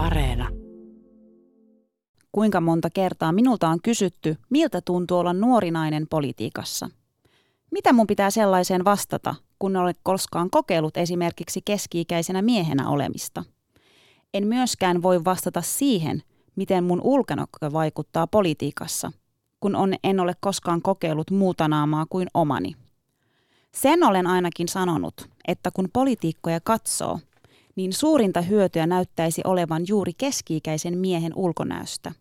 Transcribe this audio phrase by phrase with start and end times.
[0.00, 0.48] Areena.
[2.32, 6.90] Kuinka monta kertaa minulta on kysytty, miltä tuntuu olla nuori nainen politiikassa?
[7.70, 13.44] Mitä mun pitää sellaiseen vastata, kun en ole koskaan kokeillut esimerkiksi keski-ikäisenä miehenä olemista?
[14.34, 16.22] En myöskään voi vastata siihen,
[16.56, 19.12] miten mun ulkonäkö vaikuttaa politiikassa,
[19.60, 22.76] kun on, en ole koskaan kokeillut muuta naamaa kuin omani.
[23.74, 27.20] Sen olen ainakin sanonut, että kun politiikkoja katsoo,
[27.76, 32.12] niin suurinta hyötyä näyttäisi olevan juuri keski-ikäisen miehen ulkonäöstä.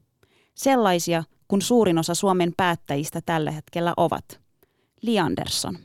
[0.56, 4.40] Sellaisia, kun suurin osa Suomen päättäjistä tällä hetkellä ovat.
[5.02, 5.78] Li Andersson.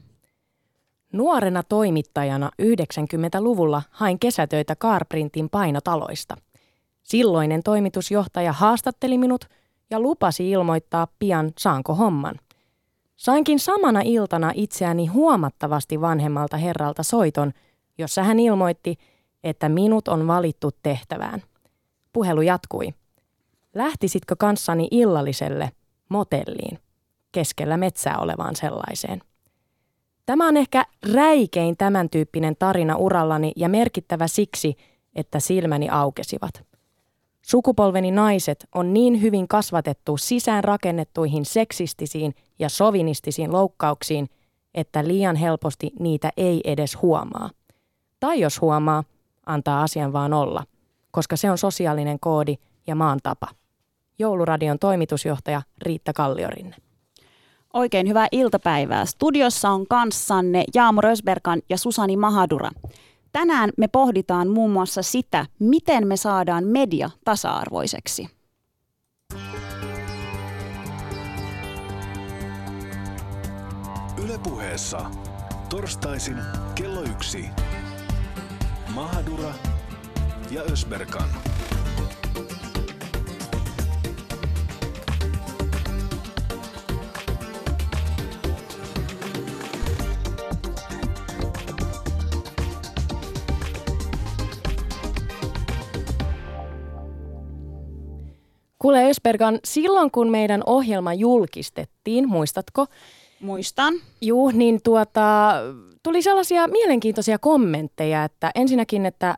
[1.12, 6.36] Nuorena toimittajana 90-luvulla hain kesätöitä Carprintin painotaloista.
[7.02, 9.44] Silloinen toimitusjohtaja haastatteli minut
[9.90, 12.34] ja lupasi ilmoittaa pian saanko homman.
[13.16, 17.52] Sainkin samana iltana itseäni huomattavasti vanhemmalta herralta soiton,
[17.98, 18.98] jossa hän ilmoitti,
[19.44, 21.42] että minut on valittu tehtävään.
[22.12, 22.94] Puhelu jatkui.
[23.74, 25.70] Lähtisitkö kanssani illalliselle
[26.08, 26.78] motelliin,
[27.32, 29.22] keskellä metsää olevaan sellaiseen?
[30.26, 30.84] Tämä on ehkä
[31.14, 34.74] räikein tämän tyyppinen tarina urallani ja merkittävä siksi,
[35.14, 36.64] että silmäni aukesivat.
[37.42, 44.28] Sukupolveni naiset on niin hyvin kasvatettu sisään rakennettuihin seksistisiin ja sovinistisiin loukkauksiin,
[44.74, 47.50] että liian helposti niitä ei edes huomaa.
[48.20, 49.04] Tai jos huomaa,
[49.46, 50.64] antaa asian vaan olla,
[51.10, 52.56] koska se on sosiaalinen koodi
[52.86, 53.48] ja maan tapa.
[54.18, 56.76] Jouluradion toimitusjohtaja Riitta Kalliorinne.
[57.72, 59.04] Oikein hyvää iltapäivää.
[59.04, 62.70] Studiossa on kanssanne Jaamo Rösberkan ja Susani Mahadura.
[63.32, 68.28] Tänään me pohditaan muun muassa sitä, miten me saadaan media tasa-arvoiseksi.
[74.24, 75.10] Ylepuheessa
[75.68, 76.36] torstaisin
[76.74, 77.44] kello yksi.
[78.88, 79.54] Mahadura
[80.50, 81.28] ja Ösberkan.
[98.78, 102.86] Kuule Ösbergan, silloin kun meidän ohjelma julkistettiin, muistatko?
[103.40, 103.94] Muistan.
[104.20, 105.52] Juu, niin tuota,
[106.02, 109.34] tuli sellaisia mielenkiintoisia kommentteja, että ensinnäkin, että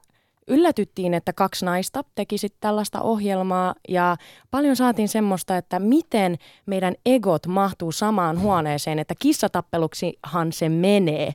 [0.48, 4.16] yllätyttiin, että kaksi naista teki tällaista ohjelmaa ja
[4.50, 11.32] paljon saatiin semmoista, että miten meidän egot mahtuu samaan huoneeseen, että kissatappeluksihan se menee.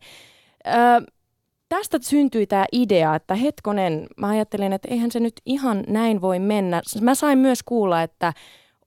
[0.67, 0.73] Öö,
[1.69, 6.39] tästä syntyi tämä idea, että hetkonen, mä ajattelin, että eihän se nyt ihan näin voi
[6.39, 6.81] mennä.
[7.01, 8.33] Mä sain myös kuulla, että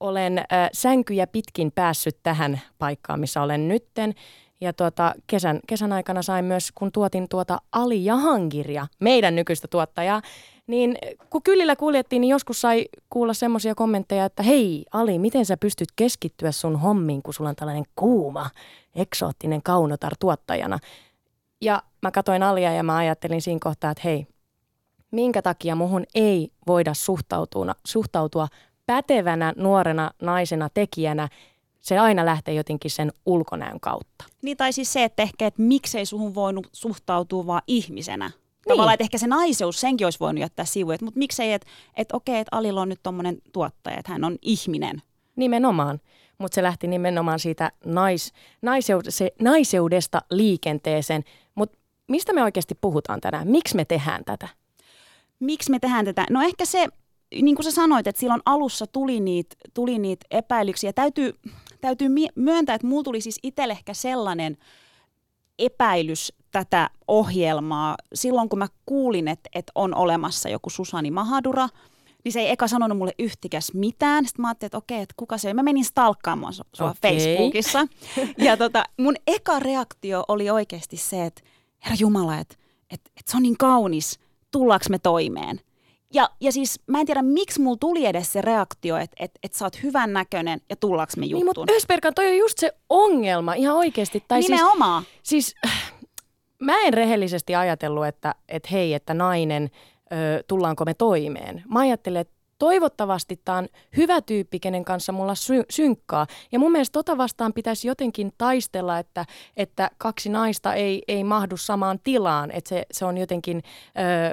[0.08, 4.14] olen äh, sänkyjä pitkin päässyt tähän paikkaan, missä olen nytten.
[4.60, 10.22] Ja tuota, kesän, kesän aikana sain myös, kun tuotin tuota Ali Jahangiria, meidän nykyistä tuottajaa,
[10.66, 10.98] niin
[11.30, 15.88] kun kylillä kuljettiin, niin joskus sai kuulla semmoisia kommentteja, että hei Ali, miten sä pystyt
[15.96, 18.50] keskittyä sun hommiin, kun sulla on tällainen kuuma,
[18.94, 20.78] eksoottinen kaunotar tuottajana.
[21.60, 24.26] Ja mä katsoin Alia ja mä ajattelin siinä kohtaa, että hei,
[25.10, 28.48] minkä takia muhun ei voida suhtautua, suhtautua
[28.86, 31.28] pätevänä nuorena naisena tekijänä,
[31.80, 34.24] se aina lähtee jotenkin sen ulkonäön kautta.
[34.42, 38.28] Niin tai siis se, että ehkä, että miksei suhun voinut suhtautua vaan ihmisenä.
[38.28, 38.68] Niin.
[38.68, 42.38] Tavallaan, että ehkä se naiseus, senkin olisi voinut jättää sivuun, mutta miksei, että, että okei,
[42.38, 45.02] että Alilla on nyt tuommoinen tuottaja, että hän on ihminen.
[45.36, 46.00] Nimenomaan,
[46.38, 51.24] mutta se lähti nimenomaan siitä nais, naiseud, se, naiseudesta liikenteeseen.
[51.54, 51.78] Mutta
[52.08, 53.48] mistä me oikeasti puhutaan tänään?
[53.48, 54.48] Miksi me tehdään tätä?
[55.40, 56.26] Miksi me tehdään tätä?
[56.30, 56.88] No ehkä se,
[57.42, 60.92] niin kuin sä sanoit, että silloin alussa tuli niitä tuli niit epäilyksiä.
[60.92, 61.34] Täytyy,
[61.80, 64.56] täytyy myöntää, että mulla tuli siis itselle ehkä sellainen
[65.58, 71.68] epäilys tätä ohjelmaa silloin, kun mä kuulin, että, että on olemassa joku Susani Mahadura,
[72.24, 74.26] niin se ei eka sanonut mulle yhtikäs mitään.
[74.26, 75.56] Sitten mä ajattelin, että okei, että kuka se on.
[75.56, 76.94] Mä menin stalkkaamaan sua okay.
[77.02, 77.86] Facebookissa.
[78.38, 81.42] Ja tota, mun eka reaktio oli oikeasti se, että
[81.84, 82.56] herra Jumala, että,
[82.90, 84.18] että, että se on niin kaunis,
[84.50, 85.60] tullaanko me toimeen?
[86.14, 89.52] Ja, ja siis mä en tiedä, miksi mulla tuli edes se reaktio, että et, et
[89.52, 91.46] sä oot hyvän näköinen ja tullaanko me juttuun.
[91.46, 94.24] Niin, mutta Ösperkan, toi on just se ongelma ihan oikeasti.
[94.28, 95.02] Tai Nimenomaan.
[95.22, 95.72] Siis, siis
[96.58, 99.70] mä en rehellisesti ajatellut, että et hei, että nainen,
[100.12, 101.62] ö, tullaanko me toimeen.
[101.68, 106.26] Mä ajattelin, että toivottavasti tämä on hyvä tyyppi, kenen kanssa mulla sy- synkkaa.
[106.52, 111.56] Ja mun mielestä tota vastaan pitäisi jotenkin taistella, että, että kaksi naista ei, ei mahdu
[111.56, 113.62] samaan tilaan, että se, se on jotenkin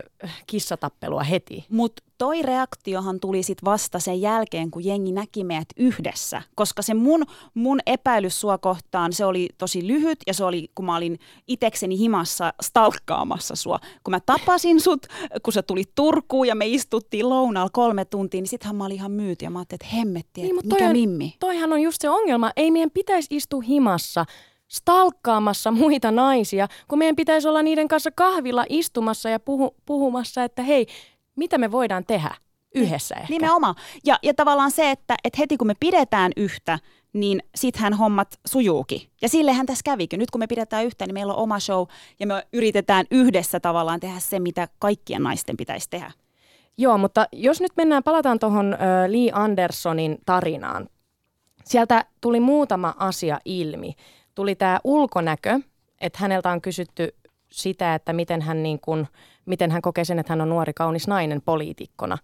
[0.03, 0.09] ö,
[0.47, 1.65] kissatappelua heti.
[1.69, 6.41] Mutta toi reaktiohan tuli sit vasta sen jälkeen, kun jengi näki meidät yhdessä.
[6.55, 10.85] Koska se mun, mun epäilys sua kohtaan, se oli tosi lyhyt ja se oli, kun
[10.85, 13.79] mä olin itekseni himassa stalkkaamassa sua.
[14.03, 15.07] Kun mä tapasin sut,
[15.43, 19.11] kun sä tuli Turkuun ja me istuttiin lounaalla kolme tuntia, niin sittenhän mä olin ihan
[19.11, 21.35] myyty ja mä ajattelin, että hemmetti, niin, mikä toi, mimmi.
[21.39, 22.51] Toihan on just se ongelma.
[22.55, 24.25] Ei meidän pitäisi istua himassa
[24.67, 30.63] stalkkaamassa muita naisia, kun meidän pitäisi olla niiden kanssa kahvilla istumassa ja puhu, puhumassa, että
[30.63, 30.85] hei,
[31.41, 32.35] mitä me voidaan tehdä
[32.75, 33.27] yhdessä ehkä.
[33.29, 33.75] Nimenomaan.
[34.05, 36.79] Ja, ja tavallaan se, että, että heti kun me pidetään yhtä,
[37.13, 39.01] niin sittenhän hommat sujuukin.
[39.21, 40.19] Ja sillehän tässä kävikin.
[40.19, 41.87] Nyt kun me pidetään yhtä, niin meillä on oma show
[42.19, 46.11] ja me yritetään yhdessä tavallaan tehdä se, mitä kaikkien naisten pitäisi tehdä.
[46.77, 48.77] Joo, mutta jos nyt mennään, palataan tuohon
[49.07, 50.89] Lee Andersonin tarinaan.
[51.65, 53.93] Sieltä tuli muutama asia ilmi.
[54.35, 55.59] Tuli tämä ulkonäkö,
[56.01, 57.15] että häneltä on kysytty
[57.51, 59.07] sitä, että miten hän, niin kun,
[59.45, 62.17] miten hän kokee sen, että hän on nuori kaunis nainen poliitikkona.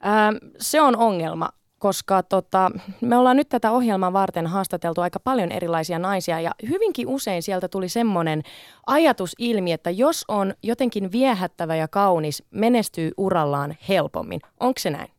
[0.00, 2.70] Ää, se on ongelma, koska tota,
[3.00, 7.68] me ollaan nyt tätä ohjelmaa varten haastateltu aika paljon erilaisia naisia ja hyvinkin usein sieltä
[7.68, 8.42] tuli semmoinen
[8.86, 14.40] ajatus ilmi, että jos on jotenkin viehättävä ja kaunis, menestyy urallaan helpommin.
[14.60, 15.10] Onko se näin?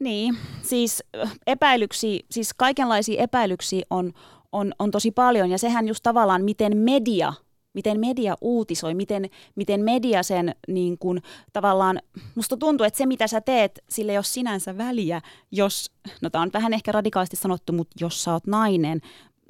[0.00, 1.04] Niin, siis
[1.46, 4.12] epäilyksiä, siis kaikenlaisia epäilyksiä on,
[4.52, 7.32] on, on tosi paljon ja sehän just tavallaan miten media
[7.74, 11.22] miten media uutisoi, miten, miten media sen niin kuin,
[11.52, 12.00] tavallaan,
[12.34, 15.20] musta tuntuu, että se mitä sä teet, sille ei ole sinänsä väliä,
[15.52, 15.90] jos,
[16.22, 19.00] no tämä on vähän ehkä radikaalisti sanottu, mutta jos sä oot nainen,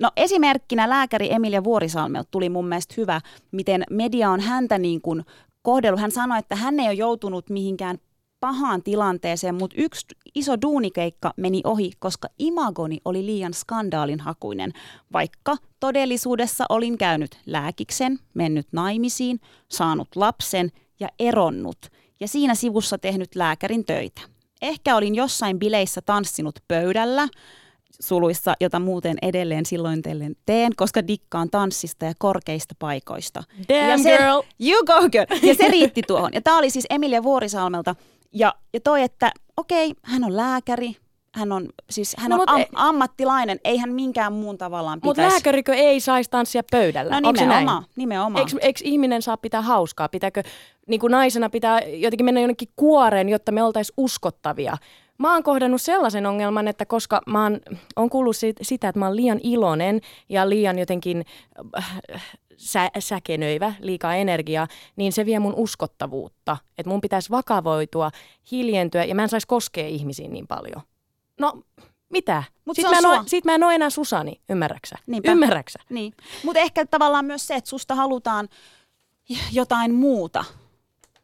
[0.00, 3.20] No esimerkkinä lääkäri Emilia Vuorisalmelta tuli mun mielestä hyvä,
[3.52, 5.24] miten media on häntä niin kuin
[5.62, 6.00] kohdellut.
[6.00, 7.98] Hän sanoi, että hän ei ole joutunut mihinkään
[8.40, 14.72] pahaan tilanteeseen, mutta yksi iso duunikeikka meni ohi, koska imagoni oli liian skandaalinhakuinen,
[15.12, 20.70] vaikka todellisuudessa olin käynyt lääkiksen, mennyt naimisiin, saanut lapsen
[21.00, 21.78] ja eronnut
[22.20, 24.20] ja siinä sivussa tehnyt lääkärin töitä.
[24.62, 27.28] Ehkä olin jossain bileissä tanssinut pöydällä,
[28.00, 30.02] suluissa, jota muuten edelleen silloin
[30.46, 33.42] teen, koska dikkaan tanssista ja korkeista paikoista.
[33.68, 34.42] Damn ja se, girl!
[34.60, 35.46] You go girl!
[35.48, 36.30] Ja se riitti tuohon.
[36.34, 37.94] Ja tämä oli siis Emilia Vuorisalmelta,
[38.34, 40.96] ja, ja toi, että okei, hän on lääkäri,
[41.34, 45.20] hän on, siis hän no, on am, ammattilainen, ei hän minkään muun tavallaan pitäisi.
[45.20, 47.20] Mutta lääkärikö ei saisi tanssia pöydällä?
[47.20, 48.46] No nimenomaan, nimenomaan.
[48.48, 50.08] Eikö, eikö ihminen saa pitää hauskaa?
[50.08, 50.42] Pitääkö
[50.86, 54.76] niin kuin naisena pitää jotenkin mennä jonnekin kuoreen, jotta me oltaisiin uskottavia?
[55.18, 57.60] Mä oon kohdannut sellaisen ongelman, että koska mä oon,
[57.96, 61.24] on kuullut sitä, että mä oon liian iloinen ja liian jotenkin
[61.78, 62.02] äh,
[62.58, 66.56] sä, säkenöivä, liikaa energiaa, niin se vie mun uskottavuutta.
[66.78, 68.10] Että mun pitäisi vakavoitua,
[68.50, 70.82] hiljentyä ja mä en saisi koskea ihmisiin niin paljon.
[71.40, 71.62] No,
[72.08, 72.42] mitä?
[72.64, 74.96] Mut sitten mä, no, sit mä en ole enää Susani, ymmärräksä?
[75.06, 75.32] Niinpä.
[75.32, 75.78] Ymmärräksä?
[75.90, 76.14] Niin.
[76.44, 78.48] Mutta ehkä tavallaan myös se, että susta halutaan
[79.52, 80.44] jotain muuta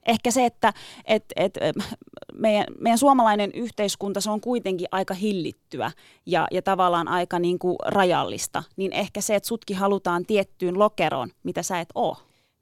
[0.06, 0.72] ehkä se, että
[1.04, 1.58] et, et,
[2.34, 5.90] meidän, meidän suomalainen yhteiskunta, se on kuitenkin aika hillittyä
[6.26, 11.30] ja, ja tavallaan aika niin kuin rajallista, niin ehkä se, että sutkin halutaan tiettyyn lokeroon,
[11.42, 12.16] mitä sä et oo.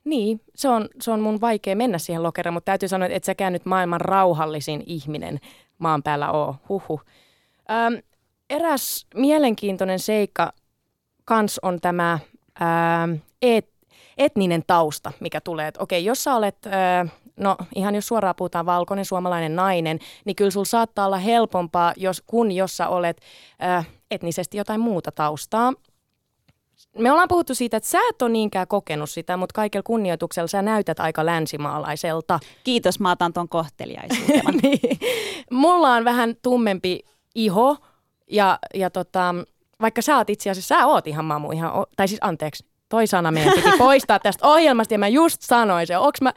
[0.05, 3.25] Niin, se on, se on mun vaikea mennä siihen lokeroon, mutta täytyy sanoa, että et
[3.25, 5.41] säkään nyt maailman rauhallisin ihminen
[5.79, 6.57] maan päällä oo.
[6.69, 7.01] Huhu.
[7.71, 8.03] Öm,
[8.51, 10.53] eräs mielenkiintoinen seikka
[11.25, 12.19] kans on tämä
[12.61, 13.69] öö, et,
[14.19, 15.69] etninen tausta, mikä tulee.
[15.69, 16.67] Että okei, jos sä olet...
[16.67, 21.93] Öö, no ihan jos suoraan puhutaan valkoinen suomalainen nainen, niin kyllä sulla saattaa olla helpompaa,
[21.97, 23.21] jos, kun jos sä olet
[23.63, 25.73] äh, etnisesti jotain muuta taustaa.
[26.99, 30.63] Me ollaan puhuttu siitä, että sä et ole niinkään kokenut sitä, mutta kaikella kunnioituksella sä
[30.63, 32.41] näytät aika länsimaalaiselta.
[32.65, 34.51] Kiitos, mä otan ton kohteliaisuutena.
[34.63, 34.99] niin.
[35.51, 37.01] Mulla on vähän tummempi
[37.35, 37.77] iho
[38.31, 39.35] ja, ja tota,
[39.81, 43.31] vaikka sä oot itse asiassa, sä oot ihan mamu, ihan, tai siis anteeksi, toi sana
[43.31, 45.97] meidän piti poistaa tästä ohjelmasta ja mä just sanoin se.
[45.97, 46.33] Onks mä,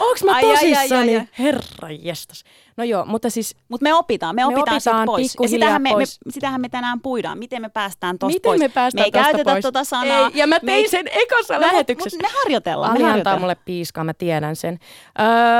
[0.00, 1.28] Onks mä tosissani?
[1.38, 2.44] Herra jestas.
[2.76, 3.56] No joo, mutta siis...
[3.68, 5.36] Mutta me opitaan, me, me opitaan, opitaan pois.
[5.42, 6.18] Ja sitähän me, pois.
[6.26, 7.38] me, sitähän me tänään puidaan.
[7.38, 8.58] Miten me päästään tosta Miten pois?
[8.58, 9.62] me päästään Me ei käytetä pois?
[9.62, 10.26] tota sanaa.
[10.26, 12.18] Ei, ja mä tein me sen ekassa lähetyksessä.
[12.22, 12.90] Mut me harjoitellaan.
[12.92, 14.78] Ali antaa mulle piiskaa, mä tiedän sen.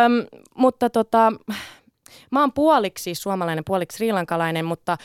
[0.04, 1.32] Öm, mutta tota,
[2.30, 4.98] mä oon puoliksi suomalainen, puoliksi srilankalainen, mutta...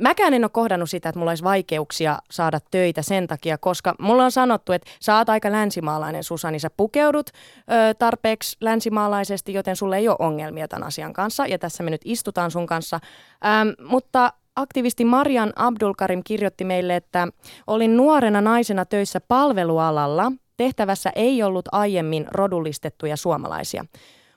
[0.00, 4.24] Mäkään en ole kohdannut sitä, että mulla olisi vaikeuksia saada töitä sen takia, koska mulla
[4.24, 9.96] on sanottu, että sä oot aika länsimaalainen Susani, sä pukeudut ö, tarpeeksi länsimaalaisesti, joten sulle
[9.96, 13.00] ei ole ongelmia tämän asian kanssa ja tässä me nyt istutaan sun kanssa.
[13.46, 17.28] Ähm, mutta aktivisti Marian Abdulkarim kirjoitti meille, että
[17.66, 20.32] olin nuorena naisena töissä palvelualalla.
[20.56, 23.84] Tehtävässä ei ollut aiemmin rodullistettuja suomalaisia.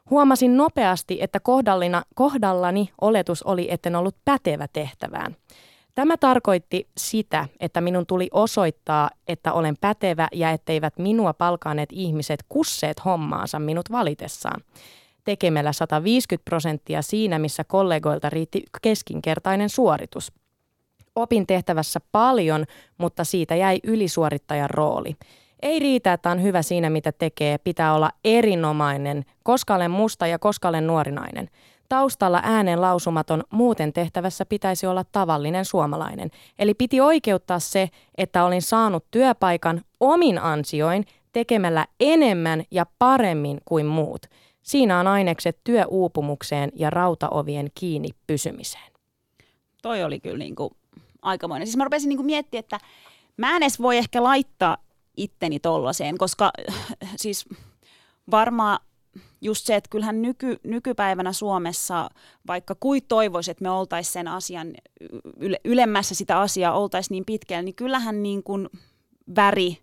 [0.09, 1.39] Huomasin nopeasti, että
[2.15, 5.35] kohdallani oletus oli, etten ollut pätevä tehtävään.
[5.95, 12.39] Tämä tarkoitti sitä, että minun tuli osoittaa, että olen pätevä ja etteivät minua palkaaneet ihmiset
[12.50, 14.62] kusseet hommaansa minut valitessaan.
[15.24, 20.31] tekemällä 150 prosenttia siinä, missä kollegoilta riitti keskinkertainen suoritus.
[21.15, 22.65] Opin tehtävässä paljon,
[22.97, 25.15] mutta siitä jäi ylisuorittajan rooli.
[25.65, 27.57] Ei riitä, että on hyvä siinä, mitä tekee.
[27.57, 31.50] Pitää olla erinomainen, koska olen musta ja koska olen nuorinainen.
[31.89, 36.31] Taustalla äänen lausumaton muuten tehtävässä pitäisi olla tavallinen suomalainen.
[36.60, 43.86] Eli piti oikeuttaa se, että olin saanut työpaikan omin ansioin tekemällä enemmän ja paremmin kuin
[43.86, 44.25] muut.
[44.62, 48.91] Siinä on ainekset työuupumukseen ja rautaovien kiinni pysymiseen.
[49.81, 50.69] Toi oli kyllä niin kuin
[51.22, 51.67] aikamoinen.
[51.67, 52.79] Siis mä rupesin niin kuin miettimään, että
[53.38, 54.84] mä en edes voi ehkä laittaa
[55.17, 56.51] itteni tollaiseen, koska
[57.15, 57.45] siis
[58.31, 58.79] varmaan
[59.41, 62.10] just se, että kyllähän nyky, nykypäivänä Suomessa,
[62.48, 64.74] vaikka kuin toivoisi, että me oltaisiin sen asian
[65.39, 68.69] yle, ylemmässä sitä asiaa, oltaisiin niin pitkällä, niin kyllähän niin kuin
[69.36, 69.77] väri,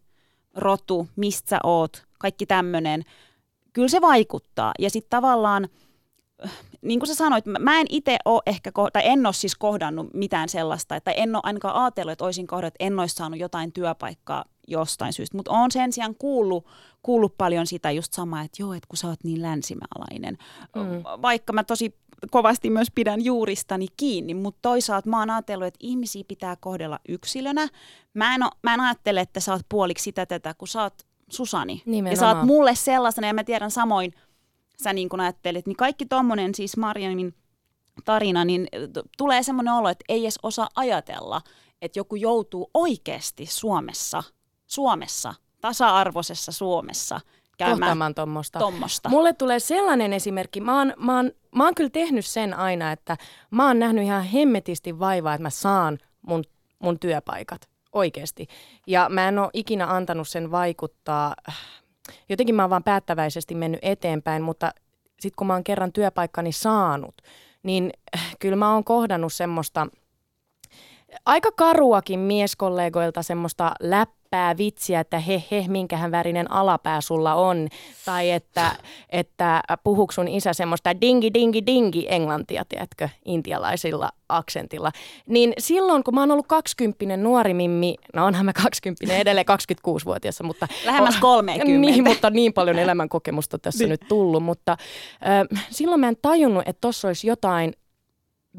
[0.55, 3.03] rotu, mistä sä oot, kaikki tämmöinen,
[3.73, 4.73] kyllä se vaikuttaa.
[4.79, 5.69] Ja sitten tavallaan,
[6.83, 10.49] niin kuin sä sanoit, mä en itse ole ehkä, tai en ole siis kohdannut mitään
[10.49, 14.45] sellaista, että en ole ainakaan ajatellut, että olisin kohdannut, että en olisi saanut jotain työpaikkaa
[14.69, 15.37] jostain syystä.
[15.37, 16.67] Mutta on sen sijaan kuullut,
[17.03, 20.39] kuullut paljon sitä just samaa, että joo, että kun sä oot niin länsimaalainen.
[20.77, 21.23] Mm.
[21.23, 21.95] Vaikka mä tosi
[22.31, 27.69] kovasti myös pidän juuristani kiinni, mutta toisaalta mä oon ajatellut, että ihmisiä pitää kohdella yksilönä.
[28.15, 30.95] Mä en, o, mä en ajattele, että sä oot puoliksi sitä tätä, kun sä oot
[31.31, 31.83] Susani.
[31.87, 32.13] Nimenomaan.
[32.13, 34.13] Ja sä oot mulle sellaisena, ja mä tiedän samoin,
[34.83, 37.35] sä niin kun ajattelet, niin kaikki tommonen siis Marjamin
[38.05, 41.41] tarina, niin t- tulee semmoinen olo, että ei edes osaa ajatella,
[41.83, 44.23] että joku joutuu oikeasti Suomessa–
[44.73, 47.21] Suomessa, tasa-arvoisessa Suomessa
[47.59, 48.59] käymään tommosta.
[48.59, 49.09] tommosta.
[49.09, 53.17] Mulle tulee sellainen esimerkki, mä oon, mä, oon, mä oon kyllä tehnyt sen aina, että
[53.51, 56.45] mä oon nähnyt ihan hemmetisti vaivaa, että mä saan mun,
[56.79, 58.47] mun työpaikat oikeasti.
[58.87, 61.35] Ja mä en ole ikinä antanut sen vaikuttaa,
[62.29, 64.71] jotenkin mä oon vaan päättäväisesti mennyt eteenpäin, mutta
[65.21, 67.15] sitten kun mä oon kerran työpaikkani saanut,
[67.63, 67.91] niin
[68.39, 69.87] kyllä mä oon kohdannut semmoista
[71.27, 77.69] aika karuakin mieskollegoilta semmoista läppää läppää vitsiä, että he he, minkähän värinen alapää sulla on.
[78.05, 78.71] Tai että,
[79.11, 84.93] että puhuuko sun isä semmoista dingi dingi dingi englantia, tiedätkö, intialaisilla aksentilla.
[85.27, 90.43] Niin silloin, kun mä oon ollut 20 nuori mimmi, no onhan mä 20 edelleen 26-vuotias,
[90.43, 90.69] mutta...
[90.85, 91.91] Lähemmäs 30.
[91.91, 93.91] Niin, mutta niin paljon elämänkokemusta tässä niin.
[93.91, 94.43] nyt tullut.
[94.43, 97.73] Mutta äh, silloin mä en tajunnut, että tossa olisi jotain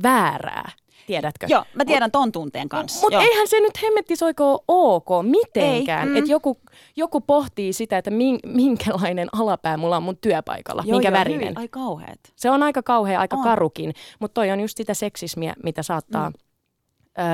[0.03, 0.71] väärää.
[1.07, 1.45] Tiedätkö?
[1.49, 3.01] Joo, mä tiedän ton tunteen kanssa.
[3.01, 4.33] Mutta eihän se nyt hemmettis ole
[4.67, 6.09] ok mitenkään.
[6.09, 6.15] Mm.
[6.15, 6.57] Että joku,
[6.95, 8.11] joku pohtii sitä, että
[8.45, 11.41] minkälainen alapää mulla on mun työpaikalla, joo, minkä joo, värinen.
[11.41, 12.19] Hyvin, ai kauheat.
[12.35, 13.43] Se on aika kauhea, aika on.
[13.43, 13.93] karukin.
[14.19, 16.35] Mutta toi on just sitä seksismiä, mitä saattaa mm.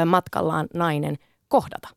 [0.02, 1.16] ö, matkallaan nainen
[1.48, 1.90] kohdata.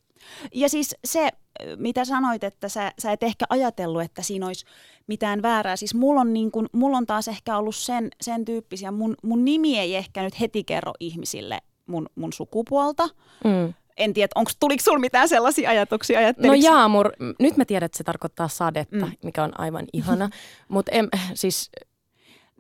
[0.55, 1.29] Ja siis se,
[1.77, 4.65] mitä sanoit, että sä, sä et ehkä ajatellut, että siinä olisi
[5.07, 5.77] mitään väärää.
[5.77, 8.91] Siis mulla on, niin kun, mulla on taas ehkä ollut sen, sen tyyppisiä.
[8.91, 13.09] Mun, mun nimi ei ehkä nyt heti kerro ihmisille mun, mun sukupuolta.
[13.45, 13.75] Mm.
[13.97, 16.21] En tiedä, onko tuliko sulla mitään sellaisia ajatuksia?
[16.39, 19.13] No jaamur, nyt mä tiedän, että se tarkoittaa sadetta, mm.
[19.25, 20.31] mikä on aivan ihana.
[20.69, 20.93] Mutta
[21.35, 21.71] siis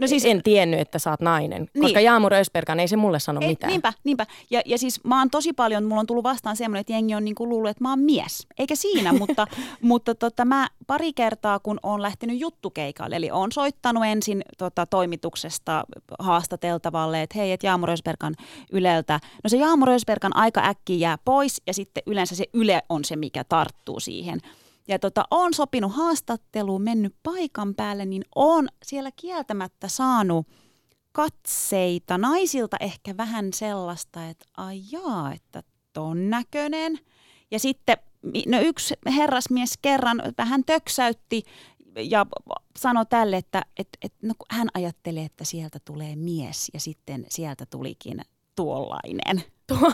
[0.03, 1.83] No siis, en tiennyt, että sä oot nainen, niin.
[1.83, 3.71] koska Jaamur Ösperkan ei se mulle sano ei, mitään.
[3.71, 4.27] Niinpä, niinpä.
[4.51, 7.25] Ja, ja siis mä oon tosi paljon, mulla on tullut vastaan semmoinen, että jengi on
[7.25, 8.47] niinku luullut, että mä oon mies.
[8.59, 9.47] Eikä siinä, mutta,
[9.81, 15.85] mutta tota, mä pari kertaa, kun oon lähtenyt juttukeikalle, eli oon soittanut ensin tota, toimituksesta
[16.19, 18.35] haastateltavalle, että hei, että Jaamur Ösperkan
[18.73, 19.21] Yleltä.
[19.45, 23.17] No se Jaamur Ösperkan aika äkkiä jää pois ja sitten yleensä se Yle on se,
[23.17, 24.41] mikä tarttuu siihen.
[24.89, 30.47] Ja tota, on sopinut haastatteluun, mennyt paikan päälle, niin on siellä kieltämättä saanut
[31.13, 35.63] katseita naisilta ehkä vähän sellaista, että ai jaa, että
[35.93, 36.99] ton näköinen.
[37.51, 37.97] Ja sitten
[38.47, 41.43] no yksi herrasmies kerran vähän töksäytti
[41.97, 42.27] ja
[42.79, 47.67] sanoi tälle, että et, et, no, hän ajattelee, että sieltä tulee mies ja sitten sieltä
[47.67, 48.21] tulikin
[48.57, 49.43] tuollainen.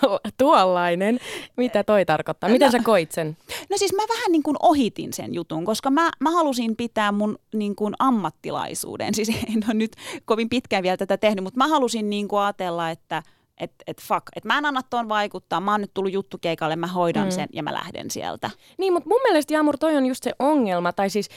[0.00, 1.18] Tuo, tuollainen?
[1.56, 2.50] Mitä toi tarkoittaa?
[2.50, 3.36] Miten no, sä koit sen?
[3.70, 7.38] No siis mä vähän niin kuin ohitin sen jutun, koska mä, mä halusin pitää mun
[7.54, 9.14] niin kuin ammattilaisuuden.
[9.14, 9.92] Siis en ole nyt
[10.24, 13.22] kovin pitkään vielä tätä tehnyt, mutta mä halusin niin kuin ajatella, että
[13.60, 16.86] et, et fuck, että mä en anna tuon vaikuttaa, mä oon nyt tullut juttukeikalle, mä
[16.86, 17.30] hoidan mm.
[17.30, 18.50] sen ja mä lähden sieltä.
[18.78, 21.28] Niin, mutta mun mielestä Jaamur, toi on just se ongelma, tai siis,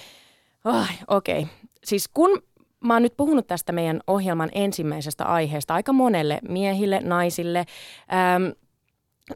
[0.65, 1.53] oh, okei, okay.
[1.83, 2.43] siis kun
[2.83, 8.53] mä oon nyt puhunut tästä meidän ohjelman ensimmäisestä aiheesta aika monelle miehille, naisille, äm,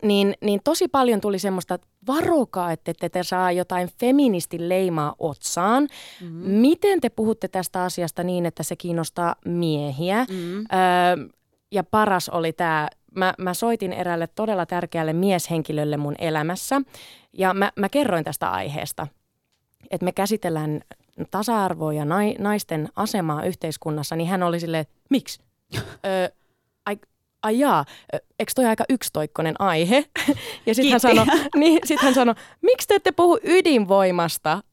[0.02, 5.16] niin, niin tosi paljon tuli semmoista, että varokaa, että te, te saa jotain feministin leimaa
[5.20, 5.84] otsaan.
[6.22, 6.52] Mm-hmm.
[6.52, 10.26] Miten te puhutte tästä asiasta niin, että se kiinnostaa miehiä?
[10.30, 10.58] Mm-hmm.
[10.60, 11.28] Öö,
[11.72, 16.82] ja paras oli tämä, mä, mä soitin eräälle todella tärkeälle mieshenkilölle mun elämässä
[17.34, 19.08] ja mä, mä kerroin tästä aiheesta,
[19.92, 20.82] että me käsitellään
[21.32, 25.40] tasa-arvoa ja nai, naisten asemaa yhteiskunnassa, niin hän oli silleen, miksi?
[25.78, 26.32] Ö,
[26.86, 26.98] ai,
[27.44, 27.86] ai jaa,
[28.40, 30.06] eikö toi aika yksitoikkoinen aihe?
[30.66, 34.64] Ja sitten hän sanoi, niin, sit hän sanoi, miksi te ette puhu ydinvoimasta?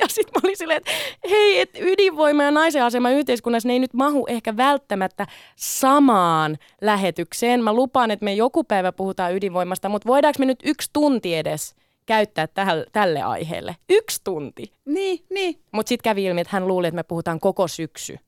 [0.00, 0.90] Ja sitten mä olin silleen, että
[1.30, 5.26] hei, et ydinvoima ja naisen asema yhteiskunnassa, ne ei nyt mahu ehkä välttämättä
[5.56, 7.64] samaan lähetykseen.
[7.64, 11.74] Mä lupaan, että me joku päivä puhutaan ydinvoimasta, mutta voidaanko me nyt yksi tunti edes
[12.10, 13.76] käyttää tähän, tälle aiheelle?
[13.88, 14.72] Yksi tunti.
[14.86, 15.60] Niin, niin.
[15.72, 18.18] Mutta sitten kävi ilmi, että hän luuli, että me puhutaan koko syksy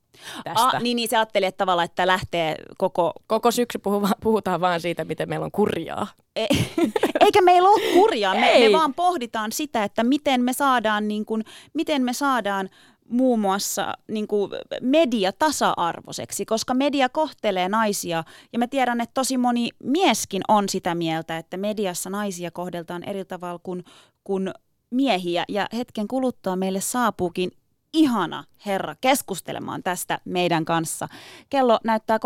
[0.45, 0.63] tästä.
[0.63, 3.13] Ah, niin, niin se ajatteli, että tavallaan, että lähtee koko...
[3.27, 6.07] Koko syksy puhuva, puhutaan vaan siitä, miten meillä on kurjaa.
[6.37, 6.47] E-
[7.25, 8.69] Eikä meillä ole kurjaa, me, Ei.
[8.69, 12.69] me vaan pohditaan sitä, että miten me saadaan, niin kuin, miten me saadaan
[13.13, 14.51] muun muassa niin kuin
[14.81, 20.95] media tasa-arvoiseksi, koska media kohtelee naisia ja mä tiedän, että tosi moni mieskin on sitä
[20.95, 23.85] mieltä, että mediassa naisia kohdeltaan eri tavalla kuin,
[24.25, 24.51] kuin
[24.91, 27.51] miehiä ja hetken kuluttua meille saapuukin
[27.93, 31.09] ihana herra keskustelemaan tästä meidän kanssa.
[31.51, 32.19] Kello näyttää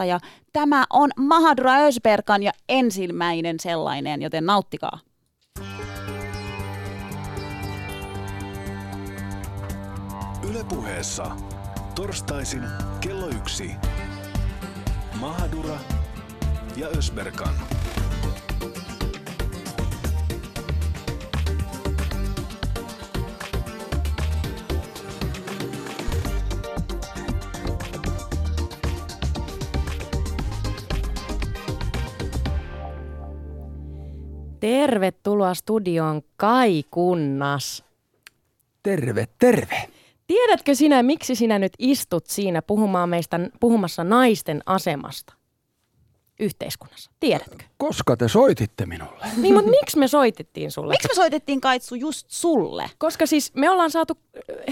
[0.00, 0.20] 13.18 ja
[0.52, 4.98] tämä on Mahadura Ösberkan ja ensimmäinen sellainen, joten nauttikaa.
[10.54, 11.36] Ylepuheessa
[11.94, 12.62] torstaisin
[13.00, 13.70] kello yksi.
[15.20, 15.78] Mahadura
[16.76, 17.54] ja Ösberkan.
[34.60, 37.84] Tervetuloa studioon Kai Kunnas.
[38.82, 39.93] Terve, terve.
[40.26, 45.34] Tiedätkö sinä, miksi sinä nyt istut siinä puhumaan meistä, puhumassa naisten asemasta
[46.40, 47.10] yhteiskunnassa?
[47.20, 47.64] Tiedätkö?
[47.76, 49.26] Koska te soititte minulle?
[49.36, 50.92] Niin, mutta miksi me soitettiin sulle?
[50.92, 52.90] Miksi me soitettiin Kaitsu just sulle?
[52.98, 54.18] Koska siis me ollaan saatu,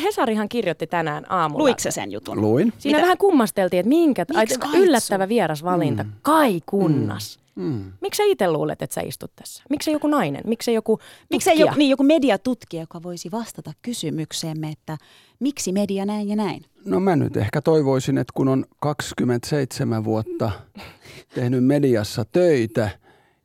[0.03, 1.65] Hesarihan kirjoitti tänään aamulla.
[1.65, 2.41] Luikse sen jutun?
[2.41, 2.73] Luin.
[2.79, 3.03] Siinä Mitä?
[3.03, 6.03] vähän kummasteltiin, että minkä, ai, yllättävä vierasvalinta.
[6.03, 6.13] Mm.
[6.23, 7.39] Kai Kunnas.
[7.39, 7.42] Mm.
[7.55, 7.93] Mm.
[8.01, 9.63] Miksi sä itse luulet, että sä istut tässä?
[9.71, 10.43] Miksi joku nainen?
[10.47, 10.99] Miksi joku
[11.31, 11.67] Miksei tutkija?
[11.67, 14.99] joku, niin, joku mediatutkija, joka voisi vastata kysymykseemme, että
[15.41, 16.63] miksi media näin ja näin?
[16.85, 20.51] No mä nyt ehkä toivoisin, että kun on 27 vuotta
[21.35, 22.91] tehnyt mediassa töitä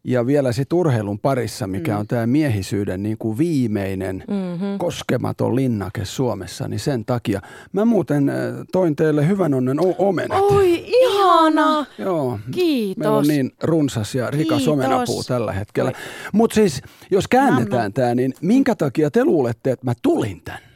[0.04, 2.00] ja vielä sit urheilun parissa, mikä Mm.
[2.00, 4.78] on tämä miehisyyden niin kuin viimeinen Mm-hmm.
[4.78, 7.42] koskematon linnake Suomessa, niin sen takia.
[7.72, 8.36] Mä muuten äh,
[8.72, 10.42] toin teille hyvän onnen o- omenat.
[10.42, 10.86] Oi,
[11.28, 11.86] ihana!
[11.98, 12.98] Joo, Kiitos.
[13.00, 14.68] Meillä on niin runsas ja rikas Kiitos.
[14.68, 15.92] omenapuu tällä hetkellä.
[16.34, 20.68] Mutta siis, jos käännetään tämä, niin minkä takia te luulette, että mä tulin tänne?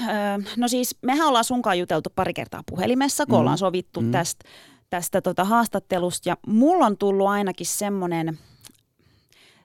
[0.00, 0.08] Öö,
[0.56, 3.40] no siis mehän ollaan sunkaan juteltu pari kertaa puhelimessa, kun Mm.
[3.40, 4.10] ollaan sovittu Mm.
[4.10, 4.48] tästä,
[4.90, 6.28] tästä tota haastattelusta.
[6.28, 8.38] Ja mulla on tullut ainakin semmoinen,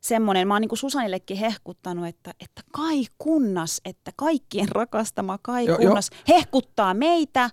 [0.01, 5.73] semmoinen mä oon niin Susanillekin hehkuttanut, että, että Kai Kunnas, että kaikkien rakastama Kai Jo-
[5.73, 5.77] jo.
[5.87, 7.49] Kunnas hehkuttaa meitä.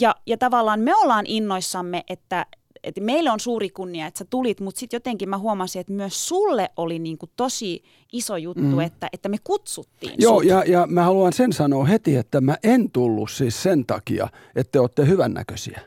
[0.00, 2.46] Ja, ja tavallaan me ollaan innoissamme, että,
[2.84, 6.28] että meille on suuri kunnia, että sä tulit, mutta sitten jotenkin mä huomasin, että myös
[6.28, 8.80] sulle oli niin kuin tosi iso juttu, Mm.
[8.80, 10.44] että, että me kutsuttiin Joo, sut.
[10.44, 14.70] ja, ja mä haluan sen sanoa heti, että mä en tullut siis sen takia, että
[14.72, 15.80] te olette hyvännäköisiä.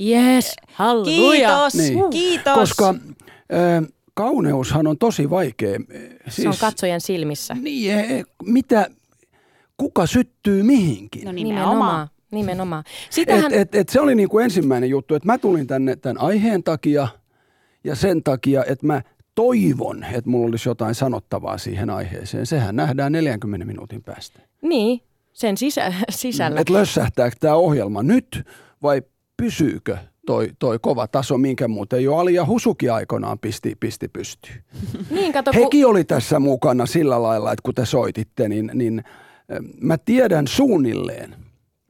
[0.00, 1.48] Yes, halleluja.
[1.48, 2.10] Kiitos, Niin.
[2.10, 2.54] kiitos.
[2.54, 5.78] Koska äh, kauneushan on tosi vaikea.
[6.28, 7.54] Siis, Se on katsojan silmissä.
[7.54, 8.90] Niin, eh, mitä,
[9.76, 11.24] kuka syttyy mihinkin?
[11.24, 11.68] No nimenomaan.
[11.70, 12.08] Nimenomaan.
[13.10, 16.20] Sitähän, Et, et, et se oli niin kuin ensimmäinen juttu, että mä tulin tänne tämän
[16.20, 17.08] aiheen takia
[17.84, 19.02] ja sen takia, että mä
[19.34, 22.46] toivon, että mulla olisi jotain sanottavaa siihen aiheeseen.
[22.46, 24.40] Sehän nähdään 40 minuutin päästä.
[24.62, 25.00] niin,
[25.32, 26.60] sen sisä, sisällä.
[26.60, 28.46] Että lössähtääkö tämä ohjelma nyt
[28.82, 29.02] vai
[29.36, 34.62] pysyykö toi, toi kova taso, minkä muuten jo Ali ja Husuki aikoinaan pisti, pisti pystyyn.
[35.10, 39.04] Niin, kato, kun, Hekin oli tässä mukana sillä lailla, että kun te soititte, niin, niin
[39.80, 41.34] mä tiedän suunnilleen,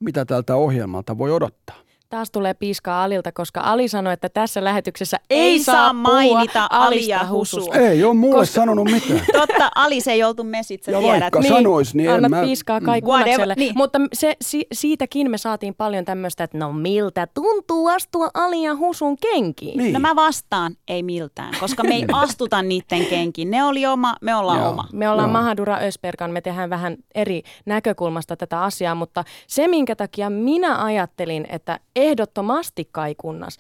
[0.01, 1.86] mitä tältä ohjelmalta voi odottaa.
[2.09, 7.29] Taas tulee piiskaa Alilta, koska Ali sanoi, että tässä lähetyksessä ei, Ei saa mainita Alia.
[7.31, 7.75] Husua.
[7.75, 9.21] Ei ole mulle Koska- sanonut mitään.
[9.41, 11.21] Totta, Ali, se ei oltu mesit, sä Ja tiedät.
[11.21, 13.07] vaikka sanois, niin en Annat mä- piiskaa Kai Mm.
[13.07, 13.55] Whatever, Kunnakselle.
[13.57, 13.73] niin.
[13.77, 18.77] Mutta se, si, siitäkin me saatiin paljon tämmöistä, että no miltä tuntuu astua Ali ja
[18.77, 19.79] Husun kenkiin.
[19.79, 19.93] Niin.
[19.93, 23.51] No mä vastaan, ei miltään, koska me ei astuta niiden kenkiin.
[23.51, 24.69] Ne oli oma, me ollaan Joo.
[24.71, 24.85] oma.
[24.93, 25.33] Me ollaan Joo.
[25.41, 31.47] Mahadura Ösperkan, me tehdään vähän eri näkökulmasta tätä asiaa, mutta se minkä takia minä ajattelin,
[31.51, 33.57] että ehdottomasti Kai Kunnas,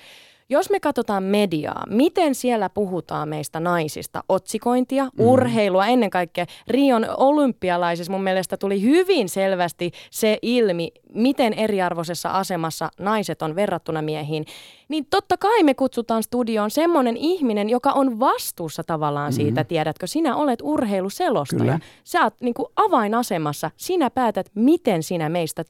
[0.49, 5.11] jos me katsotaan mediaa, miten siellä puhutaan meistä naisista, otsikointia, mm.
[5.25, 12.89] urheilua, ennen kaikkea Rion olympialaisissa mun mielestä tuli hyvin selvästi se ilmi, miten eriarvoisessa asemassa
[13.01, 14.45] naiset on verrattuna miehiin,
[14.89, 19.45] niin totta kai me kutsutaan studioon semmoinen ihminen, joka on vastuussa tavallaan mm-hmm.
[19.45, 21.61] siitä, tiedätkö, sinä olet urheiluselostaja.
[21.61, 21.81] Kyllä.
[22.05, 25.65] Sä oot niin kuin avainasemassa, sinä päätät, miten sinä meistä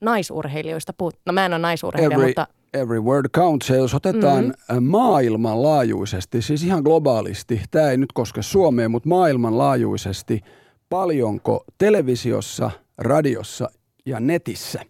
[0.00, 1.14] naisurheilijoista puhut.
[1.26, 2.46] No mä en ole naisurheilija, every, mutta...
[2.74, 3.70] Every word counts.
[3.70, 4.84] Ja jos otetaan mm-hmm.
[4.84, 10.40] maailmanlaajuisesti, siis ihan globaalisti, tämä ei nyt koske Suomea, mutta maailmanlaajuisesti,
[10.88, 13.68] paljonko televisiossa, radiossa
[14.06, 14.80] ja netissä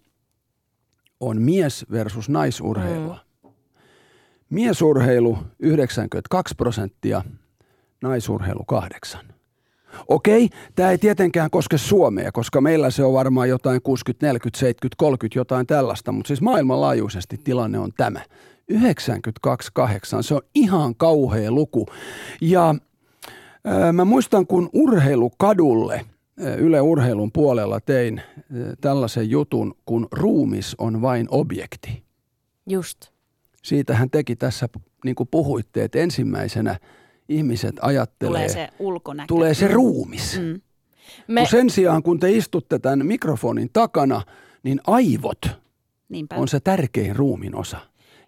[1.21, 3.14] on mies versus naisurheilua.
[3.14, 3.51] Mm.
[4.51, 7.23] Miesurheilu 92 prosenttia,
[8.03, 9.34] naisurheilu 8.
[10.09, 14.94] Okei, tämä ei tietenkään koske Suomea, koska meillä se on varmaan jotain 60, 40, 70,
[14.98, 18.20] 30, jotain tällaista, mutta siis maailmanlaajuisesti tilanne on tämä.
[18.72, 18.76] 92-8,
[20.20, 21.87] se on ihan kauhea luku.
[22.40, 22.74] Ja
[23.64, 26.07] ää, mä muistan, kun urheilukadulle
[26.59, 28.22] Yle Urheilun puolella tein
[28.80, 32.02] tällaisen jutun, kun ruumis on vain objekti.
[32.68, 32.98] Just.
[33.62, 34.68] Siitä hän teki tässä,
[35.04, 36.78] niin kuin puhuitte, että ensimmäisenä–
[37.28, 38.30] ihmiset ajattelee.
[38.30, 39.26] Tulee se ulkonäkö.
[39.26, 40.38] Tulee se ruumis.
[40.40, 40.60] Mm.
[41.28, 41.40] Me...
[41.40, 44.22] Kun sen sijaan, kun te istutte tämän mikrofonin takana,
[44.62, 45.40] niin aivot
[46.08, 46.37] Niinpä.
[46.37, 47.78] on se tärkein ruumin osa.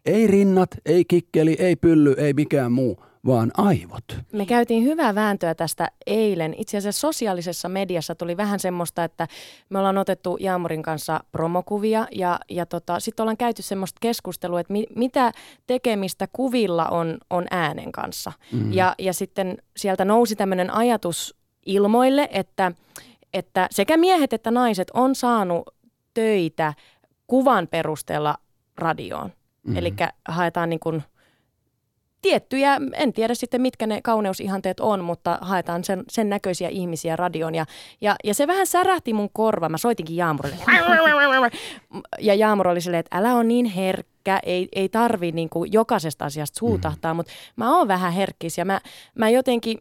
[0.06, 4.04] Ei rinnat, ei kikkeli, ei pylly, ei mikään muu, vaan aivot.
[4.32, 6.54] Me käytiin hyvää vääntöä tästä eilen.
[6.58, 9.28] Itse asiassa sosiaalisessa mediassa tuli vähän semmoista, että
[9.68, 14.72] me ollaan otettu Jaamurin kanssa promokuvia ja, ja tota, sitten ollaan käyty semmoista keskustelua, että
[14.72, 15.32] mi, mitä
[15.66, 18.32] tekemistä kuvilla on, on äänen kanssa.
[18.52, 18.72] Mm.
[18.72, 21.36] Ja, ja sitten sieltä nousi tämmöinen ajatus
[21.66, 22.72] ilmoille, että,
[23.34, 25.62] että sekä miehet että naiset on saanut
[26.14, 26.74] töitä
[27.26, 28.34] kuvan perusteella
[28.78, 29.32] radioon.
[29.66, 29.76] Mm.
[29.76, 29.94] Eli
[30.28, 31.02] haetaan niin kuin–
[32.26, 37.54] tiettyjä, en tiedä sitten mitkä ne kauneusihanteet on, mutta haetaan sen, sen näköisiä ihmisiä radion.
[37.54, 37.66] Ja,
[38.00, 39.68] ja, ja se vähän särähti mun korva.
[39.68, 40.64] Mä soitinkin Jaamurille.
[42.20, 46.24] Ja Jaamur oli silleen, että älä on niin herkkä, ei, ei tarvi niin kuin jokaisesta
[46.24, 47.16] asiasta suutahtaa, mm.
[47.16, 48.80] mutta mä oon vähän herkkis ja mä,
[49.14, 49.78] mä jotenkin,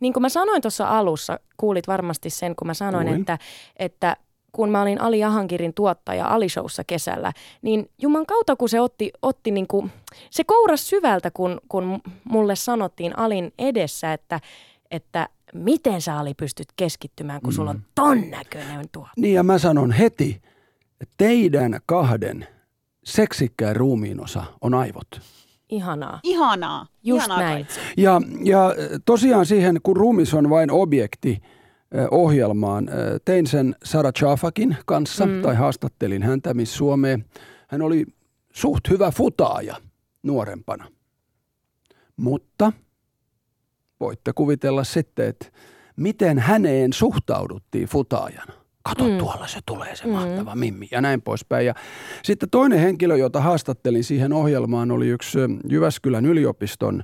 [0.00, 3.38] niin kuin mä sanoin tuossa alussa, kuulit varmasti sen, kun mä sanoin, että,
[3.76, 4.16] että
[4.54, 9.50] kun mä olin Ali Ahankirin tuottaja Alishowssa kesällä, niin juman kautta kun se otti, otti
[9.50, 9.90] niin kuin,
[10.30, 14.40] se kouras syvältä, kun, kun mulle sanottiin Alin edessä, että,
[14.90, 17.54] että miten sä Ali pystyt keskittymään, kun mm.
[17.54, 17.82] sulla on mm.
[17.94, 19.08] ton näköinen tuo.
[19.16, 20.42] Niin ja mä sanon heti,
[21.16, 22.46] teidän kahden
[23.04, 25.20] seksikkään ruumiinosa on aivot.
[25.68, 26.20] Ihanaa.
[26.22, 26.86] Ihanaa.
[27.02, 27.66] Just Ihanaa näin.
[27.96, 31.42] Ja, ja tosiaan siihen, kun ruumis on vain objekti,
[32.10, 32.88] ohjelmaan.
[33.24, 35.42] Tein sen Sara Chafakin kanssa, mm.
[35.42, 37.24] tai haastattelin häntä Miss Suomeen.
[37.68, 38.06] Hän oli
[38.52, 39.76] suht hyvä futaaja
[40.22, 40.88] nuorempana.
[42.16, 42.72] Mutta
[44.00, 45.46] voitte kuvitella sitten, että
[45.96, 48.52] miten häneen suhtauduttiin futaajana.
[48.82, 49.18] Kato mm.
[49.18, 50.12] tuolla se tulee se mm.
[50.12, 51.66] mahtava mimmi ja näin poispäin.
[51.66, 51.74] Ja
[52.22, 57.02] sitten toinen henkilö, jota haastattelin siihen ohjelmaan, oli yksi Jyväskylän yliopiston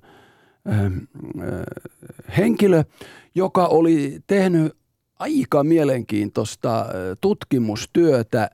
[2.36, 2.84] henkilö,
[3.34, 4.76] joka oli tehnyt
[5.18, 6.86] aika mielenkiintoista
[7.20, 8.50] tutkimustyötä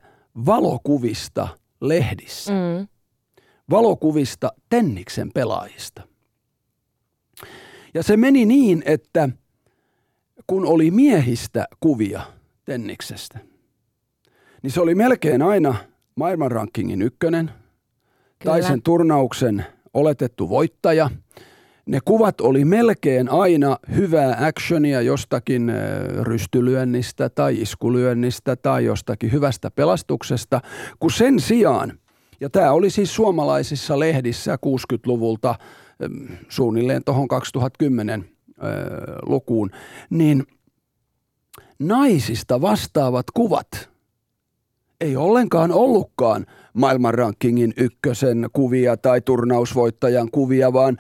[0.47, 1.49] valokuvista
[1.81, 2.53] lehdissä.
[2.53, 2.89] Mm.
[3.71, 6.03] Valokuvista Tenniksen pelaajista.
[7.95, 9.29] Ja se meni niin, että
[10.47, 12.21] kun oli miehistä kuvia
[12.65, 13.39] Tenniksestä,
[14.63, 15.75] niin se oli melkein aina
[16.15, 18.53] maailmanrankingin ykkönen Kyllä.
[18.53, 21.11] tai sen turnauksen oletettu voittaja–
[21.87, 25.73] ne kuvat oli melkein aina hyvää actionia jostakin
[26.23, 30.61] rystylyönnistä tai iskulyönnistä tai jostakin hyvästä pelastuksesta,
[31.01, 31.99] kun sen sijaan,
[32.41, 35.55] ja tämä oli siis suomalaisissa lehdissä 60-luvulta
[36.49, 38.29] suunnilleen tuohon 2010
[39.27, 39.71] lukuun,
[40.11, 40.45] niin
[41.79, 43.91] naisista vastaavat kuvat
[45.01, 50.97] ei ollenkaan ollutkaan maailmanrankingin ykkösen kuvia tai turnausvoittajan kuvia, vaan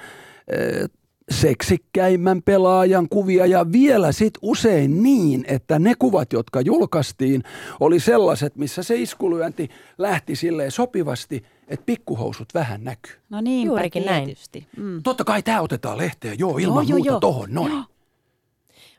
[1.30, 7.42] seksikkäimmän pelaajan kuvia ja vielä sit usein niin, että ne kuvat, jotka julkaistiin,
[7.80, 13.14] oli sellaiset, missä se iskulyönti lähti silleen sopivasti, että pikkuhousut vähän näkyy.
[13.30, 14.68] No niin, Juurikin tietysti.
[14.76, 14.86] Näin.
[14.86, 15.02] Mm.
[15.02, 17.84] Totta kai tämä otetaan lehteen, joo, ilman joo, muuta joo, tohon, noin.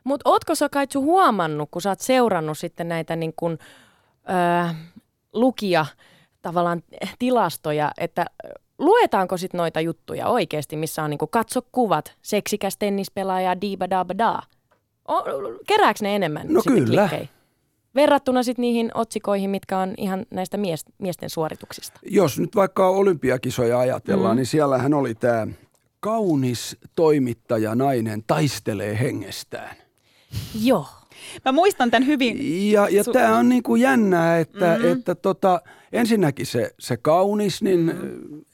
[0.04, 3.58] Mutta ootko sä Kaitsu huomannut, kun sä oot seurannut sitten näitä niin kun,
[4.30, 4.74] öö,
[5.32, 5.86] lukia
[6.42, 6.82] tavallaan
[7.18, 8.26] tilastoja, että
[8.78, 14.18] luetaanko sitten noita juttuja oikeasti, missä on niinku katso kuvat, seksikäs tennispelaaja, diiba da ba
[14.18, 14.42] da?
[15.66, 17.08] Kerääkö ne enemmän No kyllä.
[17.08, 17.28] Klikkei?
[17.94, 22.00] Verrattuna sitten niihin otsikoihin, mitkä on ihan näistä mies, miesten suorituksista.
[22.02, 24.36] Jos nyt vaikka olympiakisoja ajatellaan, mm.
[24.36, 25.46] niin siellähän oli tämä
[26.00, 29.76] kaunis toimittaja nainen taistelee hengestään.
[30.62, 30.86] Joo.
[31.44, 32.70] Mä muistan tämän hyvin.
[32.72, 34.92] Ja, ja Su- tämä on niin kuin jännää, että, mm-hmm.
[34.92, 35.60] että tota,
[35.92, 38.44] ensinnäkin se, se kaunis, niin mm-hmm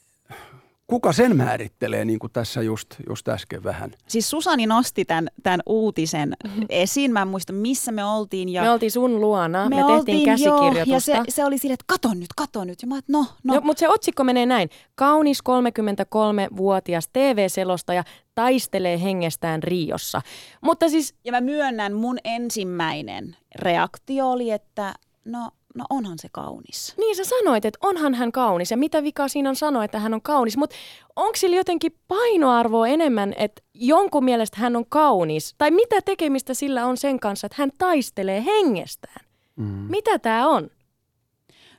[0.94, 3.90] kuka sen määrittelee, niin kuin tässä just, just äsken vähän?
[4.06, 6.36] Siis Susani nosti tämän, tämän uutisen
[6.68, 7.12] esiin.
[7.12, 8.48] Mä en muista, missä me oltiin.
[8.48, 9.68] Ja me oltiin sun luona.
[9.68, 11.10] Me, me oltiin, tehtiin käsikirjoitusta.
[11.10, 12.82] Joo, ja se, se oli silleen, että kato nyt, kato nyt.
[12.82, 13.54] Ja mä et, no, no.
[13.54, 14.70] no mutta se otsikko menee näin.
[14.94, 18.04] Kaunis 33-vuotias TV-selostaja
[18.34, 20.22] taistelee hengestään Riossa.
[20.60, 21.14] Mutta siis...
[21.24, 26.94] Ja mä myönnän, mun ensimmäinen reaktio oli, että no no onhan se kaunis.
[26.98, 30.14] Niin sä sanoit, että onhan hän kaunis ja mitä vikaa siinä on sanoa, että hän
[30.14, 30.76] on kaunis, mutta
[31.16, 35.54] onko sillä jotenkin painoarvoa enemmän, että jonkun mielestä hän on kaunis?
[35.58, 39.26] Tai mitä tekemistä sillä on sen kanssa, että hän taistelee hengestään?
[39.56, 39.64] Mm.
[39.66, 40.70] Mitä tämä on?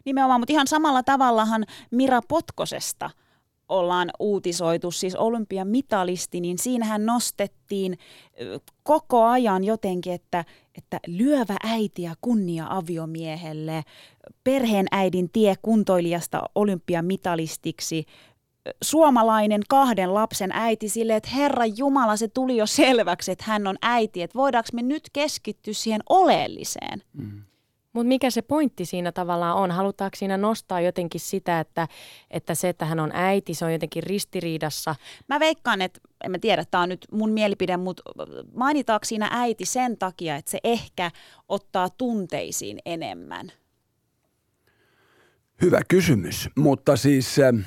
[0.06, 3.10] Nimenomaan, mutta ihan samalla tavallahan Mira Potkosesta–
[3.70, 7.98] ollaan uutisoitu, siis olympiamitalisti, niin siinähän nostettiin
[8.84, 10.46] koko ajan jotenkin, että,
[10.78, 13.84] että lyövä äiti ja kunnia aviomiehelle,
[14.44, 18.06] perheen äidin tie kuntoilijasta olympiamitalistiksi,
[18.84, 23.76] suomalainen kahden lapsen äiti sille, että Herra Jumala, se tuli jo selväksi, että hän on
[23.82, 27.04] äiti, että voidaanko me nyt keskittyä siihen oleelliseen.
[27.14, 27.42] Mm.
[27.96, 29.72] Mutta mikä se pointti siinä tavallaan on?
[29.72, 31.88] Halutaanko siinä nostaa jotenkin sitä, että,
[32.32, 34.96] että se, että hän on äiti, se on jotenkin ristiriidassa?
[35.28, 38.04] Mä veikkaan, että en mä tiedä, tämä on nyt mun mielipide, mutta
[38.54, 41.12] mainitaanko siinä äiti sen takia, että se ehkä
[41.50, 43.52] ottaa tunteisiin enemmän?
[45.62, 47.66] Hyvä kysymys, mutta siis äh,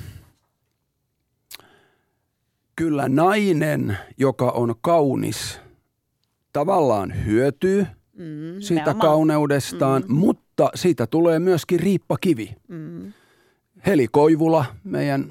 [2.75, 5.59] kyllä nainen, joka on kaunis,
[6.53, 7.87] tavallaan hyötyy–
[8.19, 10.15] mm, siitä kauneudestaan, mm.
[10.15, 12.55] mutta siitä tulee myöskin riippakivi.
[12.67, 13.13] Mm.
[13.85, 15.29] Heli Koivula, meidän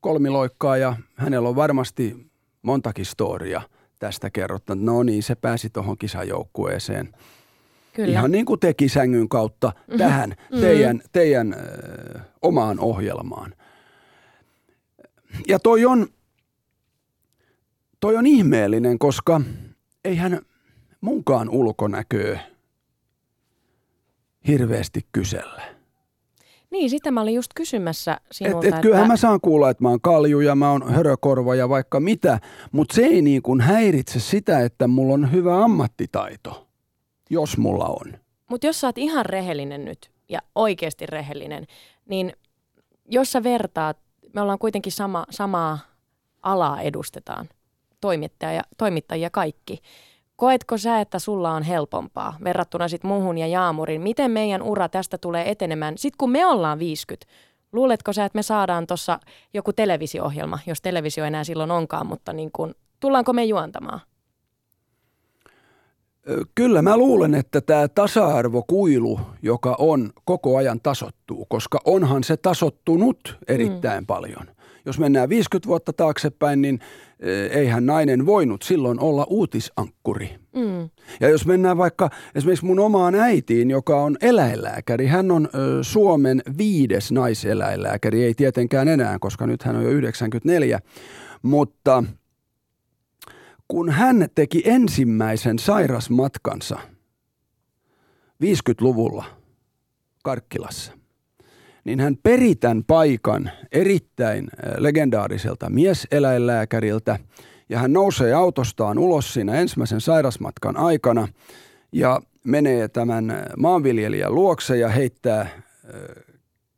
[0.00, 2.26] kolmiloikkaaja, hänellä on varmasti
[2.62, 3.62] montakin storia
[3.98, 4.84] tästä kerrottanut.
[4.84, 7.14] No niin, se pääsi tuohon kisajoukkueeseen.
[7.92, 8.12] Kyllä.
[8.12, 9.98] Ihan niin kuin teki sängyn kautta mm-hmm.
[9.98, 10.60] tähän mm-hmm.
[10.60, 13.54] teidän, teidän ö, omaan ohjelmaan.
[15.48, 16.06] Ja toi on,
[18.00, 19.40] toi on ihmeellinen, koska
[20.04, 20.40] eihän–
[21.06, 22.40] munkaan ulkonäköä
[24.46, 25.62] hirveästi kysellä.
[26.70, 28.68] Niin, sitä mä olin just kysymässä sinulta.
[28.68, 31.68] Et, et kyllähän mä saan kuulla, että mä oon kalju ja mä oon hörökorva ja
[31.68, 32.40] vaikka mitä,
[32.72, 36.68] mutta se ei niin kuin häiritse sitä, että mulla on hyvä ammattitaito,
[37.30, 38.18] jos mulla on.
[38.50, 41.66] Mutta jos sä oot ihan rehellinen nyt ja oikeasti rehellinen,
[42.08, 42.32] niin
[43.08, 43.98] jos sä vertaat,
[44.32, 45.78] me ollaan kuitenkin sama, samaa
[46.42, 47.48] alaa edustetaan,
[48.00, 49.82] toimittajia, toimittajia kaikki,
[50.36, 54.00] Koetko sä, että sulla on helpompaa verrattuna sit muuhun ja Jaamurin?
[54.00, 55.98] Miten meidän ura tästä tulee etenemään?
[55.98, 57.26] Sitten kun me ollaan 50,
[57.72, 59.20] luuletko sä, että me saadaan tuossa
[59.54, 64.00] joku televisio-ohjelma, jos televisio enää silloin onkaan, mutta niin kun, tullaanko me juontamaan?
[66.54, 73.38] Kyllä mä luulen, että tämä tasa-arvokuilu, joka on koko ajan tasottuu, koska onhan se tasottunut
[73.48, 74.06] erittäin mm.
[74.06, 74.55] paljon.
[74.86, 76.80] Jos mennään 50 vuotta taaksepäin, niin
[77.20, 80.38] eh, eihän nainen voinut silloin olla uutisankkuri.
[80.56, 80.90] Mm.
[81.20, 85.06] Ja jos mennään vaikka esimerkiksi mun omaan äitiin, joka on eläinlääkäri.
[85.06, 90.80] Hän on ö, Suomen viides naiseläinlääkäri, ei tietenkään enää, koska nyt hän on jo 94.
[91.42, 92.04] Mutta
[93.68, 96.78] kun hän teki ensimmäisen sairasmatkansa
[98.44, 99.24] 50-luvulla
[100.22, 100.92] Karkkilassa–
[101.86, 107.18] niin hän peri tämän paikan erittäin äh, legendaariselta mieseläinlääkäriltä
[107.68, 111.28] ja hän nousee autostaan ulos siinä ensimmäisen sairasmatkan aikana
[111.92, 115.50] ja menee tämän äh, maanviljelijän luokse ja heittää äh,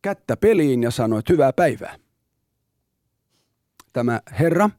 [0.03, 1.97] kättä peliin ja sanoo, että hyvää päivää.
[3.93, 4.71] Tämä herra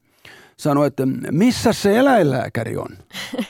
[0.58, 2.98] sanoi, että missä se eläinlääkäri on?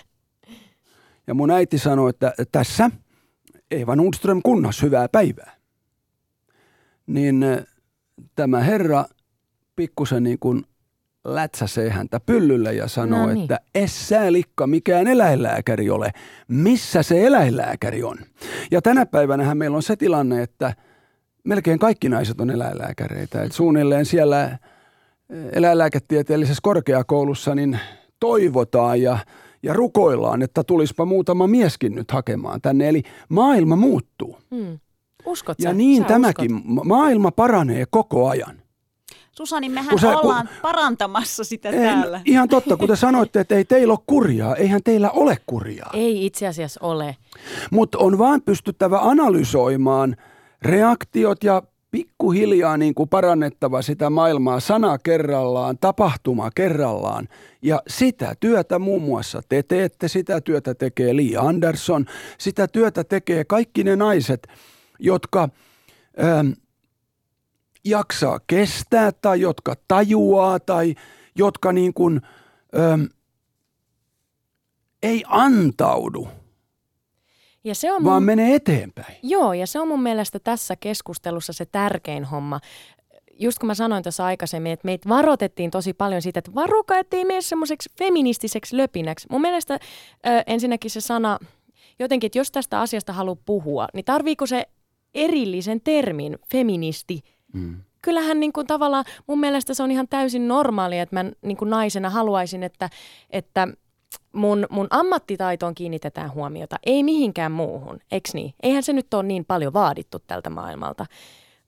[1.28, 2.92] Ja mun äiti sanoi, että tässä
[3.72, 5.59] Eva Nordström kunnas, hyvää päivää
[7.10, 7.46] niin
[8.36, 9.06] tämä herra
[9.76, 10.64] pikkusen niin kuin
[11.26, 13.42] lätsäsee häntä pyllylle ja sanoo, no niin.
[13.42, 16.12] että essää likka mikään eläinlääkäri ole.
[16.48, 18.18] Missä se eläinlääkäri on?
[18.72, 20.74] Ja tänä päivänä meillä on se tilanne, että
[21.44, 23.44] melkein kaikki naiset on eläinlääkäreitä.
[23.44, 24.58] Et suunnilleen siellä
[25.52, 27.80] eläinlääketieteellisessä korkeakoulussa niin
[28.20, 29.18] toivotaan ja,
[29.64, 32.90] ja rukoillaan, että tulispa muutama mieskin nyt hakemaan tänne.
[32.90, 34.38] Eli maailma muuttuu.
[34.56, 34.80] Hmm.
[35.30, 35.74] Uskot Ja sä?
[35.74, 36.56] niin sä tämäkin.
[36.56, 36.86] Uskot?
[36.86, 38.62] Maailma paranee koko ajan.
[39.32, 42.22] Susani, mehän Kun sä- kun- ollaan parantamassa sitä Ei, täällä.
[42.26, 44.56] ihan totta, kun te sanoitte, että ei teillä ole kurjaa.
[44.56, 45.90] Eihän teillä ole kurjaa.
[45.94, 47.16] Ei itse asiassa ole.
[47.72, 50.16] Mutta on vaan pystyttävä analysoimaan
[50.62, 57.28] reaktiot ja pikkuhiljaa niin kuin parannettava sitä maailmaa sana kerrallaan, tapahtuma kerrallaan.
[57.62, 62.06] Ja sitä työtä muun muassa te teette, sitä työtä tekee Lee Anderson,
[62.38, 64.48] sitä työtä tekee kaikki ne naiset,
[65.00, 65.50] jotka
[66.24, 66.50] ähm,
[67.86, 70.96] jaksaa kestää tai jotka tajuaa tai
[71.36, 72.22] jotka niin kuin,
[72.80, 73.04] ähm,
[75.04, 76.28] ei antaudu,
[77.64, 78.26] Ja se on vaan mun...
[78.26, 79.16] menee eteenpäin.
[79.24, 82.60] Joo, ja se on mun mielestä tässä keskustelussa se tärkein homma.
[83.40, 87.26] Just kun mä sanoin tuossa aikaisemmin, että meitä varoitettiin tosi paljon siitä, että varuka, ettei
[87.26, 89.28] mene semmoiseksi feministiseksi löpinäksi.
[89.32, 89.80] Mun mielestä ö,
[90.48, 91.40] ensinnäkin se sana,
[92.00, 94.66] jotenkin, että jos tästä asiasta haluaa puhua, niin tarviiko se
[95.14, 97.24] erillisen termin, feministi?
[97.54, 97.82] Mm.
[98.02, 101.70] Kyllähän niin kuin tavallaan mun mielestä se on ihan täysin normaalia, että mä niin kuin
[101.70, 102.90] naisena haluaisin, että,
[103.30, 103.68] että
[104.34, 108.54] mun, mun ammattitaitoon kiinnitetään huomiota, ei mihinkään muuhun, eikö niin?
[108.64, 111.06] Eihän se nyt ole niin paljon vaadittu tältä maailmalta.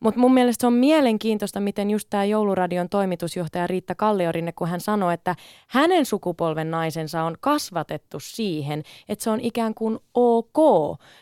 [0.04, 4.82] Mutta mun mielestä se on mielenkiintoista, miten just tämä Jouluradion toimitusjohtaja Riitta Kalliorinne, kun hän
[4.82, 5.36] sanoi, että
[5.68, 10.58] hänen sukupolven naisensa on kasvatettu siihen, että se on ikään kuin ok.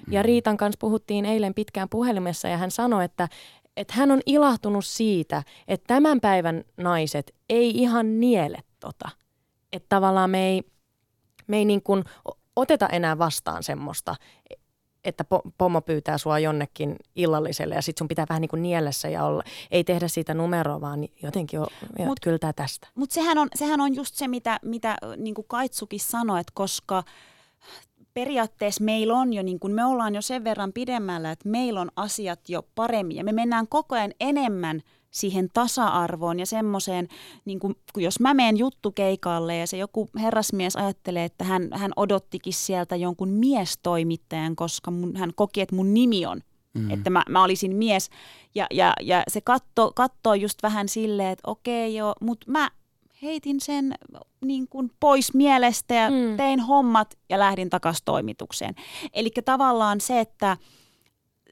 [0.10, 3.28] Ja Riitan kanssa puhuttiin eilen pitkään puhelimessa ja hän sanoi, että,
[3.78, 9.10] että hän on ilahtunut siitä, että tämän päivän naiset ei ihan niele tota.
[9.74, 10.64] Että tavallaan me ei,
[11.48, 12.04] me ei niin kuin
[12.56, 14.16] oteta enää vastaan semmoista,
[15.04, 19.10] että po- pomo pyytää sua jonnekin illalliselle ja sit sun pitää vähän niin kuin niellessä
[19.10, 19.44] ja olla.
[19.72, 21.68] Ei tehdä siitä numeroa, vaan jotenkin on,
[22.00, 22.88] Mut- kyllä tää tästä.
[22.96, 27.04] Mutta sehän on, sehän on just se, mitä, mitä niin kuin Kaitsukin sanoi, että koska
[28.14, 31.92] periaatteessa meillä on jo, niin kuin me ollaan jo sen verran pidemmällä, että meillä on
[31.96, 37.08] asiat jo paremmin ja me mennään koko ajan enemmän siihen tasa-arvoon ja semmoiseen,
[37.46, 41.92] niin kuin, kun jos mä menen juttukeikalle ja se joku herrasmies ajattelee, että hän, hän
[41.96, 46.42] odottikin sieltä jonkun miestoimittajan, koska mun, hän koki, että mun nimi on
[46.74, 46.92] Mm.
[46.92, 48.10] Että mä, mä olisin mies.
[48.56, 52.72] Ja, ja, ja se katto, kattoo just vähän silleen, että okei joo, mutta mä
[53.22, 53.96] heitin sen
[54.42, 56.38] niin kuin pois mielestä ja mm.
[56.38, 58.76] tein hommat ja lähdin takaisin toimitukseen.
[59.14, 60.58] Eli tavallaan se, että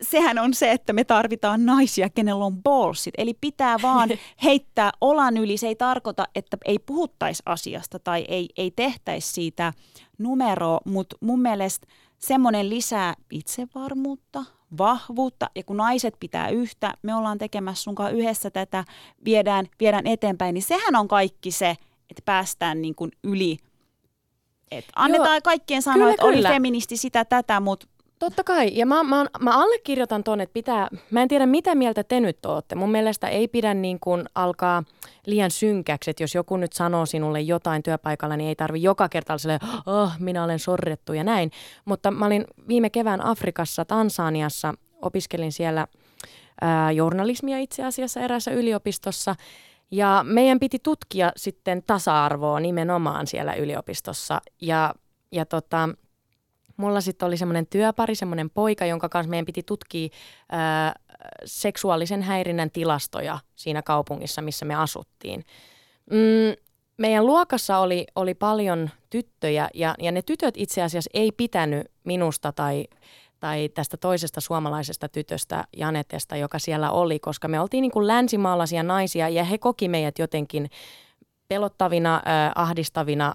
[0.02, 3.14] sehän on se, että me tarvitaan naisia, kenellä on ballsit.
[3.18, 4.10] Eli pitää vaan
[4.44, 5.58] heittää olan yli.
[5.58, 9.74] Se ei tarkoita, että ei puhuttaisi asiasta tai ei, ei tehtäisi siitä
[10.18, 14.46] numeroa, mutta mun mielestä semmoinen lisää itsevarmuutta,
[14.78, 18.84] vahvuutta ja kun naiset pitää yhtä, me ollaan tekemässä sunkaan yhdessä tätä,
[19.26, 21.70] viedään, viedään eteenpäin, niin sehän on kaikki se,
[22.10, 23.58] että päästään niin kuin yli.
[24.72, 26.50] Et annetaan Joo, kaikkien sanoa, kyllä, että oli kyllä.
[26.50, 27.88] feministi sitä tätä, mutta
[28.20, 32.04] Totta kai, ja mä, mä, mä allekirjoitan ton, että pitää, mä en tiedä mitä mieltä
[32.04, 32.76] te nyt ootte.
[32.76, 34.84] Mun mielestä ei pidä niin kuin alkaa
[35.26, 39.38] liian synkäksi, että jos joku nyt sanoo sinulle jotain työpaikalla, niin ei tarvi joka kerta
[39.38, 41.52] silleen, oh, minä olen sorrettu ja näin.
[41.86, 45.88] Mutta mä olin viime kevään Afrikassa, Tansaniassa, opiskelin siellä
[46.62, 49.36] ää, journalismia itse asiassa eräässä yliopistossa.
[49.92, 54.42] Ja meidän piti tutkia sitten tasa-arvoa nimenomaan siellä yliopistossa.
[54.62, 54.94] Ja,
[55.32, 55.90] ja tota,
[56.78, 60.10] mulla sitten oli semmoinen työpari, semmoinen poika, jonka kanssa meidän piti tutkia
[60.52, 60.94] ää,
[61.46, 65.46] seksuaalisen häirinnän tilastoja siinä kaupungissa, missä me asuttiin.
[66.12, 66.56] Mm,
[66.98, 72.52] meidän luokassa oli, oli paljon tyttöjä ja, ja ne tytöt itse asiassa ei pitänyt minusta
[72.52, 72.88] tai,
[73.40, 78.84] tai tästä toisesta suomalaisesta tytöstä Janetesta, joka siellä oli, koska me oltiin niin kuin länsimaalaisia
[78.84, 80.70] naisia ja he koki meidät jotenkin
[81.48, 83.34] pelottavina, äh, ahdistavina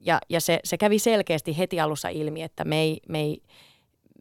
[0.00, 3.42] ja, ja se, se kävi selkeästi heti alussa ilmi, että me ei, me ei,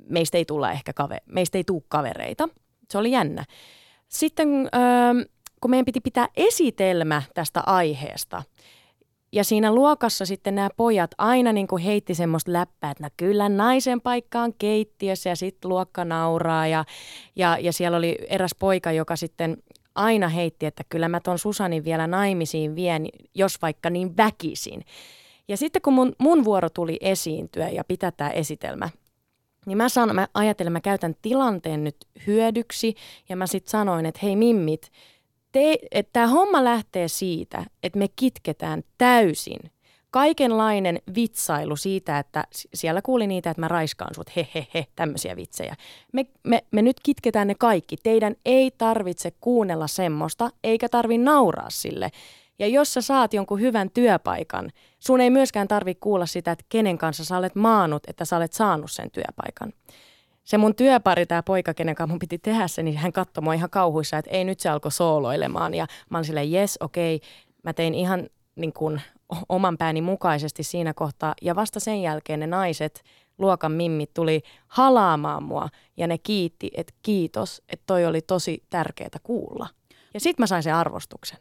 [0.09, 2.49] meistä ei tulla ehkä kave, meistä ei tule kavereita.
[2.91, 3.45] Se oli jännä.
[4.07, 5.17] Sitten ähm,
[5.61, 8.43] kun meidän piti pitää esitelmä tästä aiheesta,
[9.31, 13.49] ja siinä luokassa sitten nämä pojat aina niin kuin heitti semmoista läppää, että no kyllä
[13.49, 16.67] naisen paikka on keittiössä ja sitten luokka nauraa.
[16.67, 16.85] Ja,
[17.35, 19.57] ja, ja siellä oli eräs poika, joka sitten
[19.95, 24.81] aina heitti, että kyllä mä ton Susanin vielä naimisiin vien, jos vaikka niin väkisin.
[25.47, 28.89] Ja sitten kun mun, mun vuoro tuli esiintyä ja pitää tämä esitelmä,
[29.65, 32.95] niin mä, sanon, mä ajattelin, mä käytän tilanteen nyt hyödyksi
[33.29, 34.91] ja mä sitten sanoin, että hei mimmit,
[35.91, 39.59] että tämä homma lähtee siitä, että me kitketään täysin
[40.11, 45.35] kaikenlainen vitsailu siitä, että siellä kuuli niitä, että mä raiskaan sut, he he he, tämmöisiä
[45.35, 45.75] vitsejä.
[46.13, 47.97] Me, me, me nyt kitketään ne kaikki.
[48.03, 52.09] Teidän ei tarvitse kuunnella semmoista, eikä tarvi nauraa sille.
[52.59, 56.97] Ja jos sä saat jonkun hyvän työpaikan, sun ei myöskään tarvi kuulla sitä, että kenen
[56.97, 59.73] kanssa sä olet maanut, että sä olet saanut sen työpaikan.
[60.43, 63.53] se mun työpari, tämä poika, kenen kanssa mun piti tehdä se, niin hän katsoi mua
[63.53, 65.73] ihan kauhuissa, että ei nyt se alkoi sooloilemaan.
[65.73, 67.29] Ja mä olin silleen, yes, okei, okay.
[67.63, 69.01] mä tein ihan niin kuin,
[69.49, 71.33] oman pääni mukaisesti siinä kohtaa.
[71.41, 73.03] Ja vasta sen jälkeen ne naiset,
[73.37, 79.19] luokan mimmit, tuli halaamaan mua ja ne kiitti, että kiitos, että toi oli tosi tärkeää
[79.23, 79.67] kuulla.
[80.13, 81.39] Ja sitten mä sain sen arvostuksen.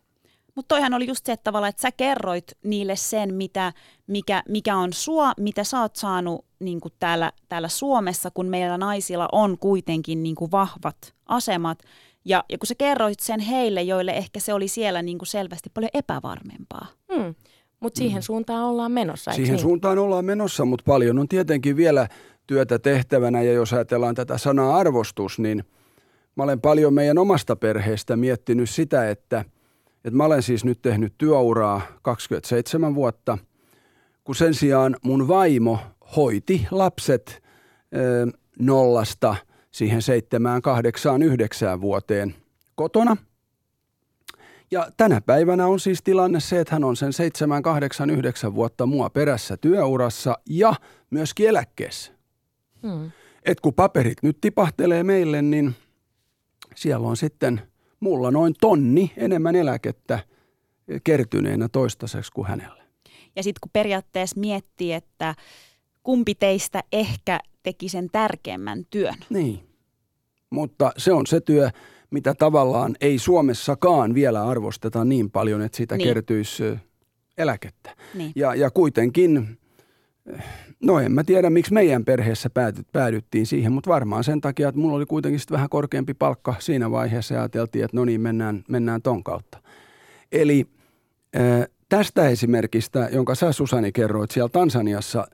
[0.56, 3.72] Mutta toihan oli just se, että tavallaan, että sä kerroit niille sen, mitä,
[4.06, 8.78] mikä, mikä on sua, mitä sä oot saanut niin kuin täällä, täällä Suomessa, kun meillä
[8.78, 11.78] naisilla on kuitenkin niin kuin vahvat asemat.
[12.24, 15.70] Ja, ja kun sä kerroit sen heille, joille ehkä se oli siellä niin kuin selvästi
[15.74, 16.86] paljon epävarmempaa.
[17.14, 17.34] Hmm.
[17.80, 18.22] Mutta siihen mm.
[18.22, 19.62] suuntaan ollaan menossa, Siihen niin?
[19.62, 22.08] suuntaan ollaan menossa, mutta paljon on tietenkin vielä
[22.46, 23.42] työtä tehtävänä.
[23.42, 25.64] Ja jos ajatellaan tätä sanaa arvostus, niin
[26.36, 29.44] mä olen paljon meidän omasta perheestä miettinyt sitä, että–
[30.06, 33.38] että mä olen siis nyt tehnyt työuraa 27 vuotta,
[34.24, 35.78] kun sen sijaan mun vaimo
[36.16, 37.42] hoiti lapset
[37.96, 38.26] ö,
[38.58, 39.36] nollasta
[39.70, 42.34] siihen seitsemään, kahdeksaan, yhdeksään vuoteen
[42.74, 43.16] kotona.
[44.70, 48.86] Ja tänä päivänä on siis tilanne se, että hän on sen 7, 8, 9 vuotta
[48.86, 50.74] mua perässä työurassa ja
[51.10, 52.12] myös eläkkeessä.
[52.82, 53.10] Hmm.
[53.42, 55.74] Et kun paperit nyt tipahtelee meille, niin
[56.74, 57.60] siellä on sitten–
[58.00, 60.18] mulla noin tonni enemmän eläkettä
[61.04, 62.82] kertyneenä toistaiseksi kuin hänellä.
[63.36, 65.34] Ja sitten kun periaatteessa miettii, että
[66.02, 69.14] kumpi teistä ehkä teki sen tärkeimmän työn.
[69.30, 69.60] Niin,
[70.50, 71.70] mutta se on se työ,
[72.10, 76.08] mitä tavallaan ei Suomessakaan vielä arvosteta niin paljon, että siitä niin.
[76.08, 76.64] kertyisi
[77.38, 77.96] eläkettä.
[78.14, 78.32] Niin.
[78.36, 79.58] Ja, ja kuitenkin
[80.80, 82.50] No en mä tiedä, miksi meidän perheessä
[82.92, 87.34] päädyttiin siihen, mutta varmaan sen takia, että mulla oli kuitenkin vähän korkeampi palkka siinä vaiheessa
[87.34, 89.58] ja ajateltiin, että no niin, mennään, mennään ton kautta.
[90.32, 90.66] Eli
[91.88, 95.28] tästä esimerkistä, jonka sä Susani kerroit siellä Tansaniassa,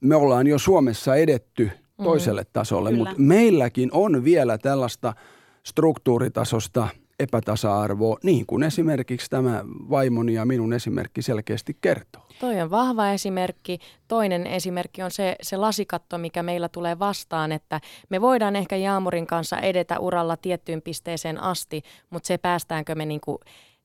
[0.00, 2.04] me ollaan jo Suomessa edetty mm.
[2.04, 5.14] toiselle tasolle, mm, mutta meilläkin on vielä tällaista
[5.62, 6.88] struktuuritasosta–
[7.20, 12.22] epätasa-arvoa, niin kuin esimerkiksi tämä vaimoni ja minun esimerkki selkeästi kertoo.
[12.40, 13.78] Toi on vahva esimerkki.
[14.08, 19.26] Toinen esimerkki on se, se lasikatto, mikä meillä tulee vastaan, että me voidaan ehkä Jaamurin
[19.26, 23.20] kanssa edetä uralla tiettyyn pisteeseen asti, mutta se päästäänkö me niin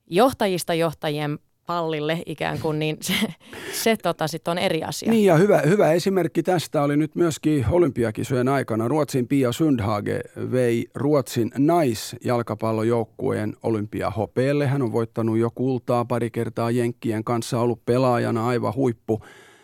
[0.06, 3.14] johtajista johtajien pallille ikään kuin, niin se,
[3.82, 5.10] se tota sit on eri asia.
[5.10, 8.88] Niin ja hyvä, hyvä esimerkki tästä oli nyt myöskin olympiakisojen aikana.
[8.88, 10.20] Ruotsin Pia Sundhage
[10.52, 14.66] vei Ruotsin naisjalkapallojoukkueen olympiahopeelle.
[14.66, 19.20] Hän on voittanut jo kultaa pari kertaa Jenkkien kanssa, ollut pelaajana aivan huippu.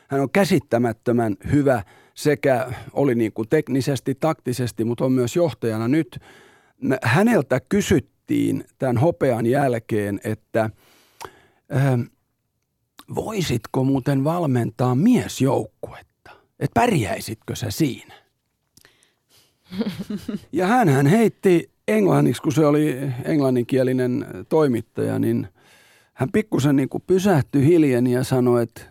[0.09, 1.83] Hän on käsittämättömän hyvä
[2.15, 6.19] sekä oli niin kuin teknisesti, taktisesti, mutta on myös johtajana nyt.
[7.03, 10.71] Häneltä kysyttiin tämän hopean jälkeen, että–
[11.73, 11.99] Öö,
[13.15, 16.31] voisitko muuten valmentaa miesjoukkuetta?
[16.61, 18.15] Että pärjäisitkö sä siinä?
[20.53, 25.49] Ja hän heitti englanniksi, kun se oli englanninkielinen toimittaja, niin
[26.13, 28.83] hän pikkusen niin kuin pysähtyi hiljeni ja sanoi, että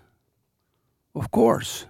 [1.16, 1.88] of course.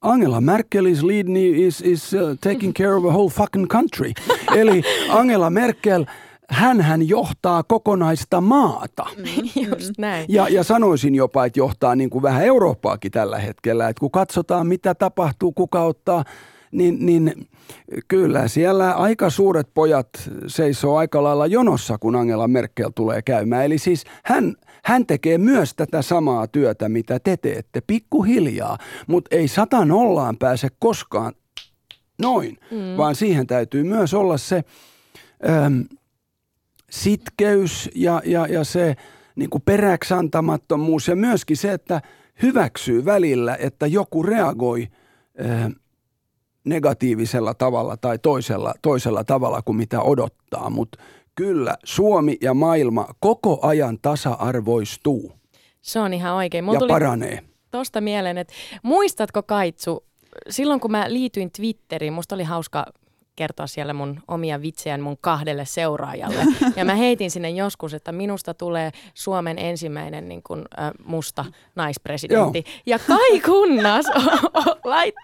[0.00, 4.12] Angela Merkel is leading, is, is uh, taking care of a whole fucking country.
[4.60, 6.04] Eli Angela Merkel–
[6.52, 9.06] hän johtaa kokonaista maata.
[9.16, 9.24] Mm,
[9.70, 10.26] just näin.
[10.28, 13.88] Ja, ja sanoisin jopa, että johtaa niin kuin vähän Eurooppaakin tällä hetkellä.
[13.88, 16.24] Että kun katsotaan, mitä tapahtuu, kuka ottaa,
[16.72, 17.48] niin, niin
[18.08, 20.08] kyllä siellä aika suuret pojat
[20.46, 23.64] seisoo aika lailla jonossa, kun Angela Merkel tulee käymään.
[23.64, 29.48] Eli siis hän, hän tekee myös tätä samaa työtä, mitä te teette, pikkuhiljaa, mutta ei
[29.48, 31.32] sata nollaan pääse koskaan
[32.18, 32.96] noin, mm.
[32.96, 34.64] vaan siihen täytyy myös olla se...
[35.48, 35.84] Äm,
[36.92, 38.94] sitkeys ja, ja, ja se
[39.36, 42.02] niin kuin peräksantamattomuus ja myöskin se, että
[42.42, 44.88] hyväksyy välillä, että joku reagoi
[45.38, 45.70] ää,
[46.64, 50.70] negatiivisella tavalla tai toisella, toisella tavalla kuin mitä odottaa.
[50.70, 50.98] Mutta
[51.34, 55.32] kyllä Suomi ja maailma koko ajan tasa-arvoistuu.
[55.80, 56.64] Se on ihan oikein.
[56.64, 57.38] Mulla ja paranee.
[57.70, 60.04] Tuosta mieleen, että muistatko Kaitsu,
[60.50, 62.86] silloin kun mä liityin Twitteriin, musta oli hauska
[63.42, 66.44] kertoa siellä mun omia vitsejä mun kahdelle seuraajalle.
[66.76, 72.64] Ja mä heitin sinne joskus, että minusta tulee Suomen ensimmäinen niin kuin, äh, musta naispresidentti.
[72.66, 72.74] Joo.
[72.86, 74.06] Ja Kai Kunnas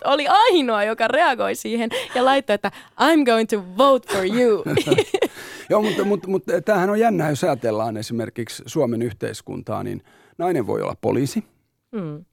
[0.05, 4.65] oli ainoa, joka reagoi siihen ja laittoi, että I'm going to vote for you.
[5.71, 10.03] Joo, mutta, mutta, mutta tämähän on jännä, jos ajatellaan esimerkiksi Suomen yhteiskuntaa, niin
[10.39, 11.45] nainen voi olla poliisi,
[11.93, 12.25] mm.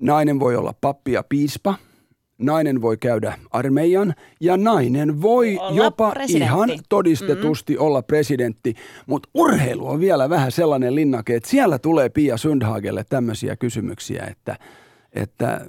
[0.00, 1.74] nainen voi olla pappi ja piispa–
[2.40, 6.44] nainen voi käydä armeijan ja nainen voi olla jopa presidentti.
[6.44, 7.86] ihan todistetusti mm-hmm.
[7.86, 8.74] olla presidentti.
[9.06, 14.56] Mutta urheilu on vielä vähän sellainen linnake, että siellä tulee Pia Sundhagelle tämmöisiä kysymyksiä, että,
[15.12, 15.66] että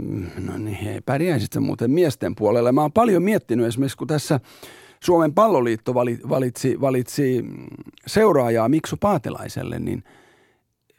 [0.00, 2.72] mm, no niin, hei, pärjäisit sä muuten miesten puolella.
[2.72, 4.40] Mä oon paljon miettinyt esimerkiksi, kun tässä
[5.04, 5.94] Suomen palloliitto
[6.28, 7.66] valitsi, valitsi mm,
[8.06, 10.04] seuraajaa Miksu Paatelaiselle, niin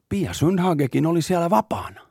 [0.10, 2.02] Pia Sundhagekin oli siellä vapaana.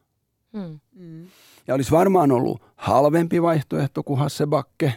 [0.53, 0.81] Hmm.
[0.93, 1.27] Mm.
[1.67, 4.93] Ja olisi varmaan ollut halvempi vaihtoehto kuin Hasse Bakke,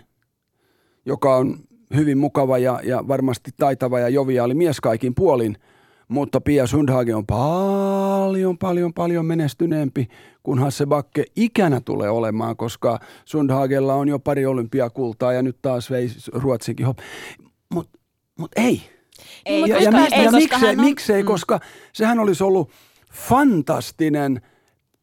[1.05, 1.57] joka on
[1.95, 5.57] hyvin mukava ja, ja varmasti taitava ja joviaali mies kaikin puolin–
[6.07, 10.07] mutta Pia Sundhage on paljon, paljon, paljon menestyneempi
[10.43, 15.91] kuin Hasse Bakke ikänä tulee olemaan, koska Sundhagella on jo pari olympiakultaa ja nyt taas
[15.91, 16.87] vei Ruotsinkin.
[17.73, 17.99] Mutta
[18.39, 18.81] mut ei.
[19.45, 21.27] Ei, ja, koska, ja, mi, ei, ja koska miksei, on, miksei mm.
[21.27, 21.59] koska
[21.93, 22.69] sehän olisi ollut
[23.11, 24.41] fantastinen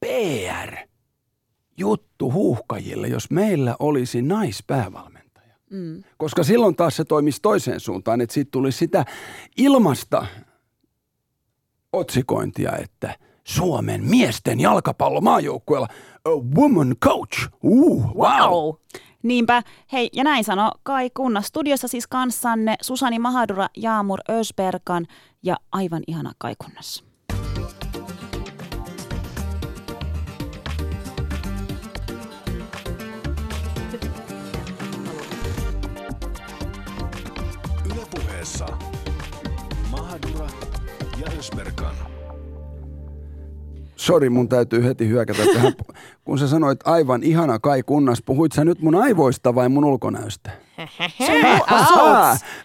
[0.01, 0.90] PR
[1.81, 5.55] juttu huuhkajille, jos meillä olisi naispäävalmentaja.
[5.71, 6.03] Mm.
[6.17, 9.05] Koska silloin taas se toimisi toiseen suuntaan, että siitä tulisi sitä
[9.57, 10.27] ilmasta
[11.93, 15.89] otsikointia, että Suomen miesten jalkapallomaajoukkueella
[16.25, 17.49] a woman coach.
[17.63, 18.51] Uh, wow.
[18.51, 18.75] wow.
[19.23, 19.63] Niinpä.
[19.93, 21.47] Hei, ja näin sano Kai Kunnas.
[21.47, 25.07] Studiossa siis kanssanne Susani Mahadura, Jaamur Ösberkan
[25.43, 27.10] ja aivan ihana Kai Kunnas.
[38.51, 38.67] Ylepuheessa
[39.91, 40.47] Mahadura
[41.21, 41.95] ja Ösberkan.
[43.97, 45.73] Sori, mun täytyy heti hyökätä tähän.
[46.25, 50.51] Kun sä sanoit aivan ihana Kai Kunnas, puhuit sä nyt mun aivoista vai mun ulkonäöstä?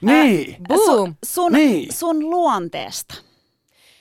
[0.02, 0.58] Niin.
[0.68, 1.16] Boom.
[1.26, 1.94] sun, Niin.
[1.94, 3.16] sun luonteesta.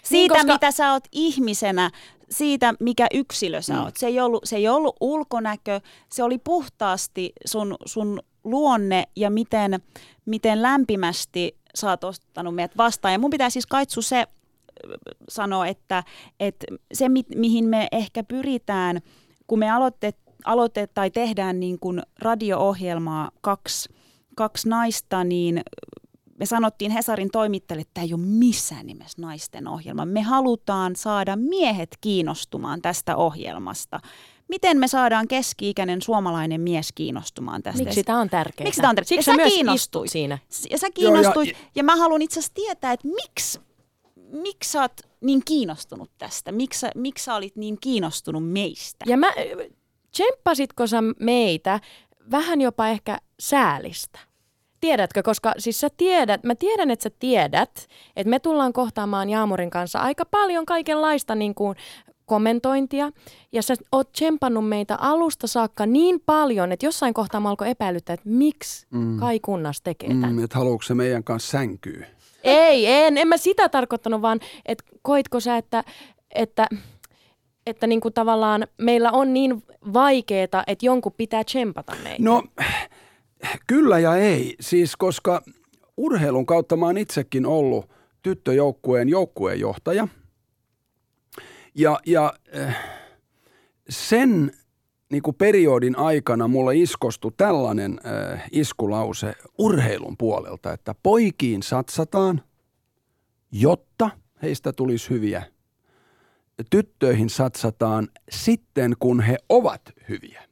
[0.02, 1.90] Siitä, koska- mitä sä oot ihmisenä,
[2.30, 3.96] siitä, mikä yksilö sä oot.
[3.96, 5.80] Se ei ollut, se ei ollut ulkonäkö,
[6.12, 9.80] se oli puhtaasti sun, sun luonne ja miten,
[10.26, 13.12] miten lämpimästi sä oot ottanut meidät vastaan.
[13.12, 14.26] Ja mun pitää siis kaitsu se
[14.86, 14.96] ö,
[15.28, 16.04] sanoa, että,
[16.40, 19.00] että se mi, mihin me ehkä pyritään,
[19.46, 23.88] kun me aloitet, aloitet tai tehdään niin kuin radio-ohjelmaa kaksi,
[24.36, 25.60] kaksi naista, niin
[26.38, 30.04] me sanottiin Hesarin toimittajille, että tämä ei ole missään nimessä naisten ohjelma.
[30.04, 34.00] Me halutaan saada miehet kiinnostumaan tästä ohjelmasta.
[34.48, 37.84] Miten me saadaan keski-ikäinen suomalainen mies kiinnostumaan tästä?
[37.84, 38.64] Miksi tämä on tärkeää?
[38.66, 39.08] Miksi tää on tärkeää?
[39.08, 40.10] Siksi Ja sä sä myös kiinnostuit.
[40.10, 40.38] siinä.
[40.70, 43.60] Ja sä Joo, ja- kiinnostuit, ja, ja mä haluan itse asiassa tietää, että miksi,
[44.32, 46.52] miksi sä oot niin kiinnostunut tästä?
[46.52, 49.04] Miksi, sä- miksi sä olit niin kiinnostunut meistä?
[49.08, 49.32] Ja mä,
[50.10, 51.80] tsemppasitko sä meitä
[52.30, 54.18] vähän jopa ehkä säälistä?
[54.80, 57.86] Tiedätkö, koska siis sä tiedät, mä tiedän, että sä tiedät,
[58.16, 61.76] että me tullaan kohtaamaan Jaamurin kanssa aika paljon kaikenlaista niin kuin
[62.26, 63.10] kommentointia.
[63.52, 68.14] Ja sä oot tsempannut meitä alusta saakka niin paljon, että jossain kohtaa mä alkoi epäilyttää,
[68.14, 69.18] että miksi mm.
[69.18, 70.32] Kai Kunnas tekee tämän.
[70.32, 72.04] Mm, että haluatko se meidän kanssa sänkyy?
[72.44, 75.84] Ei, en, en mä sitä tarkoittanut, vaan että koitko sä, että,
[76.34, 76.66] että,
[77.66, 79.62] että niin kuin tavallaan meillä on niin
[79.92, 82.22] vaikeeta, että jonkun pitää tsempata meitä.
[82.22, 82.42] No,
[83.66, 84.54] kyllä ja ei.
[84.60, 85.42] Siis koska
[85.96, 87.90] urheilun kautta mä oon itsekin ollut
[88.22, 90.08] tyttöjoukkueen joukkueenjohtaja.
[91.74, 92.76] Ja, ja äh,
[93.88, 94.52] sen
[95.10, 102.42] niin kuin periodin aikana mulle iskostui tällainen äh, iskulause urheilun puolelta, että poikiin satsataan,
[103.52, 104.10] jotta
[104.42, 105.42] heistä tulisi hyviä.
[106.70, 110.42] Tyttöihin satsataan sitten, kun he ovat hyviä.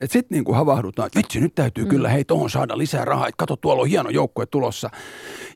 [0.00, 1.90] Et sitten niinku havahdutaan, että vitsi, nyt täytyy mm.
[1.90, 4.90] kyllä hei tohon saada lisää rahaa, että kato tuolla on hieno joukkue tulossa.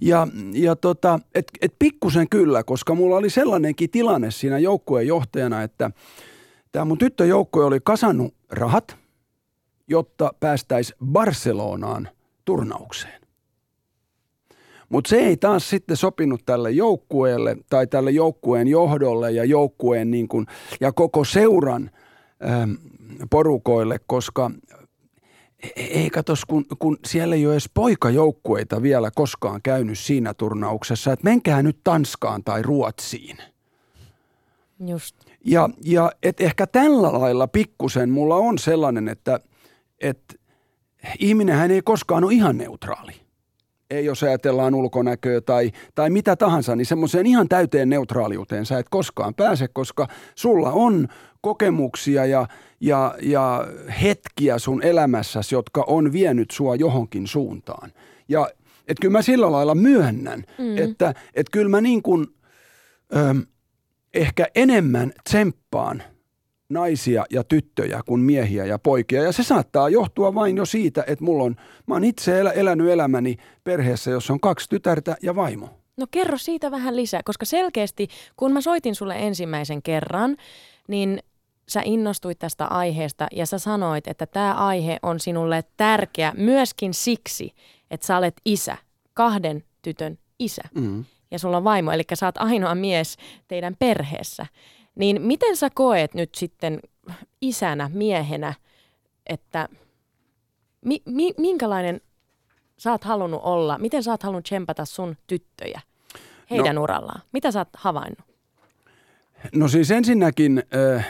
[0.01, 5.63] Ja, ja tota, et, et pikkusen kyllä, koska mulla oli sellainenkin tilanne siinä joukkueen johtajana,
[5.63, 5.91] että
[6.73, 8.97] tämä mun tyttöjoukkue oli kasannut rahat,
[9.89, 12.09] jotta päästäisiin Barcelonaan
[12.45, 13.21] turnaukseen.
[14.89, 20.29] Mutta se ei taas sitten sopinut tälle joukkueelle tai tälle joukkueen johdolle ja joukkueen niin
[20.29, 20.47] kun,
[20.81, 21.91] ja koko seuran
[23.31, 24.51] porukoille, koska
[25.77, 31.25] ei katos, kun, kun siellä ei ole edes poikajoukkueita vielä koskaan käynyt siinä turnauksessa, että
[31.25, 33.37] menkää nyt Tanskaan tai Ruotsiin.
[34.87, 35.17] Just.
[35.45, 39.41] Ja, ja et ehkä tällä lailla pikkusen mulla on sellainen, että,
[40.01, 40.35] että
[41.19, 43.13] ihminenhän ei koskaan ole ihan neutraali.
[43.91, 48.89] Ei jos ajatellaan ulkonäköä tai, tai mitä tahansa, niin semmoiseen ihan täyteen neutraaliuteen sä et
[48.89, 51.09] koskaan pääse, koska sulla on
[51.41, 52.47] kokemuksia ja,
[52.81, 53.67] ja, ja
[54.03, 57.93] hetkiä sun elämässäsi, jotka on vienyt sua johonkin suuntaan.
[58.29, 58.49] Ja
[58.89, 60.79] et kyllä mä sillä lailla myönnän, mm.
[60.79, 62.27] että et kyllä mä niin kuin,
[63.17, 63.43] öm,
[64.15, 66.03] ehkä enemmän tsemppaan
[66.69, 69.23] naisia ja tyttöjä kuin miehiä ja poikia.
[69.23, 72.89] Ja se saattaa johtua vain jo siitä, että mulla on, mä oon itse elä, elänyt
[72.89, 75.69] elämäni perheessä, jossa on kaksi tytärtä ja vaimo.
[75.97, 80.37] No kerro siitä vähän lisää, koska selkeästi kun mä soitin sulle ensimmäisen kerran,
[80.89, 81.23] niin
[81.69, 87.55] sä innostuit tästä aiheesta ja sä sanoit, että tämä aihe on sinulle tärkeä myöskin siksi,
[87.91, 88.77] että sä olet isä,
[89.15, 90.63] kahden tytön isä.
[90.75, 91.05] Mm.
[91.31, 93.17] Ja sulla on vaimo, eli sä oot ainoa mies
[93.49, 94.47] teidän perheessä.
[94.95, 96.81] Niin miten sä koet nyt sitten
[97.41, 98.55] isänä, miehenä,
[99.27, 99.69] että
[100.85, 102.01] mi, mi, minkälainen
[102.79, 105.81] sä oot halunnut olla, miten sä oot halunnut tsempata sun tyttöjä
[106.51, 107.23] heidän no, urallaan?
[107.33, 108.29] Mitä sä oot havainnut?
[109.55, 110.63] No siis ensinnäkin,
[110.97, 111.07] äh,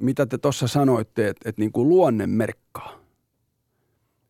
[0.00, 2.98] mitä te tuossa sanoitte, että et niinku luonne merkkaa.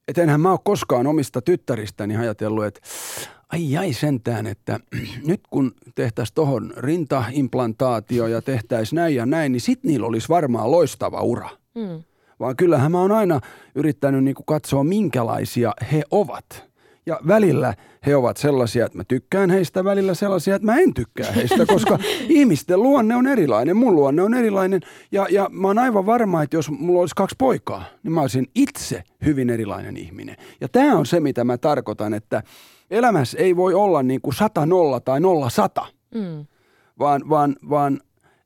[0.09, 2.81] Et enhän mä ole koskaan omista tyttäristäni ajatellut, että
[3.53, 4.81] ai ai sentään, että
[5.27, 10.71] nyt kun tehtäisiin tuohon rintaimplantaatio ja tehtäisiin näin ja näin, niin sit niillä olisi varmaan
[10.71, 11.49] loistava ura.
[11.75, 12.03] Mm.
[12.41, 13.41] Vaan kyllähän mä oon aina
[13.75, 16.72] yrittänyt niinku katsoa, minkälaisia he ovat.
[17.07, 17.75] Ja välillä
[18.07, 21.99] he ovat sellaisia, että mä tykkään heistä, välillä sellaisia, että mä en tykkää heistä, koska
[22.29, 24.81] ihmisten luonne on erilainen, mun luonne on erilainen.
[25.13, 28.47] Ja, ja mä oon aivan varma, että jos mulla olisi kaksi poikaa, niin mä olisin
[28.55, 30.37] itse hyvin erilainen ihminen.
[30.61, 32.43] Ja tämä on se, mitä mä tarkoitan, että
[32.91, 36.47] elämässä ei voi olla niin kuin sata nolla tai nolla sata, Mm.
[36.99, 38.01] vaan, vaan, vaan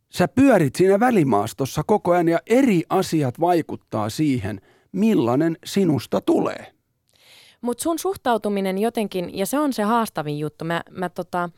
[0.09, 4.61] sä pyörit siinä välimaastossa koko ajan ja eri asiat vaikuttaa siihen,
[4.93, 6.76] millainen sinusta tulee.
[7.67, 10.65] Mutta sun suhtautuminen jotenkin, ja se on se haastavin juttu.
[10.65, 11.51] Mä, mä tota,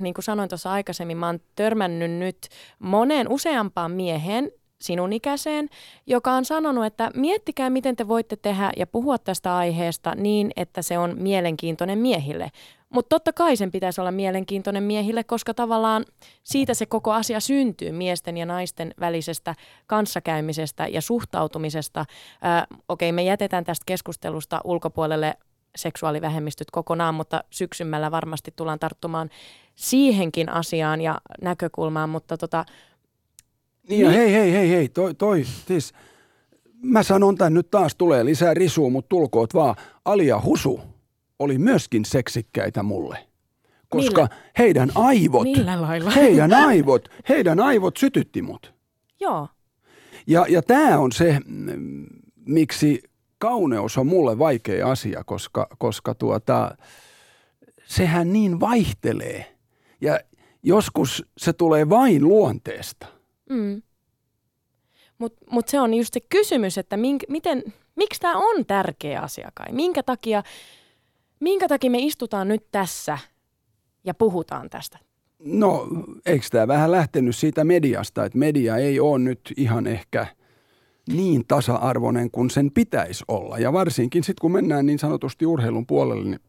[0.00, 4.50] niin kuin sanoin tuossa aikaisemmin, mä oon törmännyt nyt moneen useampaan mieheen,
[4.80, 5.68] sinun ikäiseen,
[6.06, 10.82] joka on sanonut, että miettikää, miten te voitte tehdä ja puhua tästä aiheesta niin, että
[10.82, 12.50] se on mielenkiintoinen miehille.
[12.94, 16.04] Mutta totta kai sen pitäisi olla mielenkiintoinen miehille, koska tavallaan
[16.42, 19.54] siitä se koko asia syntyy miesten ja naisten välisestä
[19.86, 22.04] kanssakäymisestä ja suhtautumisesta.
[22.88, 25.34] Okei, me jätetään tästä keskustelusta ulkopuolelle
[25.76, 29.30] seksuaalivähemmistöt kokonaan, mutta syksymällä varmasti tullaan tarttumaan
[29.74, 32.64] siihenkin asiaan ja näkökulmaan, mutta tota,
[33.88, 35.92] Niin ja hei, hei, hei, hei, toi, toi, siis
[36.82, 39.76] mä sanon tän nyt taas tulee lisää risua, mutta tulkoot vaan.
[40.04, 40.80] Alia Husu
[41.40, 43.26] oli myöskin seksikkäitä mulle.
[43.88, 44.36] Koska Millä?
[44.58, 46.10] heidän aivot, millä lailla?
[46.10, 48.74] heidän aivot, heidän aivot sytytti mut.
[49.20, 49.48] Joo.
[50.26, 52.06] Ja, ja tämä on se, mm,
[52.46, 53.02] miksi
[53.38, 56.76] kauneus on mulle vaikea asia, koska, koska tuota,
[57.84, 59.56] sehän niin vaihtelee.
[60.00, 60.20] Ja
[60.62, 63.06] joskus se tulee vain luonteesta.
[63.48, 63.82] Mm.
[65.18, 67.62] Mutta mut se on just se kysymys, että mink, miten,
[67.96, 69.72] miksi tämä on tärkeä asia kai?
[69.72, 70.42] Minkä takia,
[71.40, 73.18] minkä takia me istutaan nyt tässä
[74.04, 74.98] ja puhutaan tästä?
[75.38, 75.88] No,
[76.26, 80.26] eikö tämä vähän lähtenyt siitä mediasta, että media ei ole nyt ihan ehkä
[81.08, 83.58] niin tasa-arvoinen kuin sen pitäisi olla.
[83.58, 86.40] Ja varsinkin sitten, kun mennään niin sanotusti urheilun puolelle, niin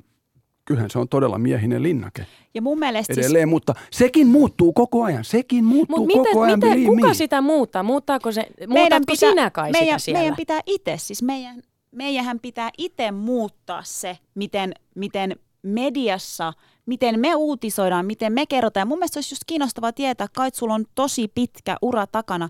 [0.66, 5.04] kyllähän se on todella miehinen linnake Ja mun mielestä siis, edelleen, mutta sekin muuttuu koko
[5.04, 5.24] ajan.
[5.24, 7.14] Sekin muuttuu Mutta miten, koko ajan, miten, kuka me.
[7.14, 7.84] sitä muuttaa?
[7.84, 10.20] Muuttaako se, muutatko sinä kai meidän, sitä siellä?
[10.20, 11.62] meidän pitää itse, siis meidän,
[11.92, 16.54] meidän pitää itse muuttaa se, miten, miten mediassa,
[16.86, 18.82] miten me uutisoidaan, miten me kerrotaan.
[18.82, 22.50] Ja mun mielestä olisi just kiinnostavaa tietää, kai sulla on tosi pitkä ura takana.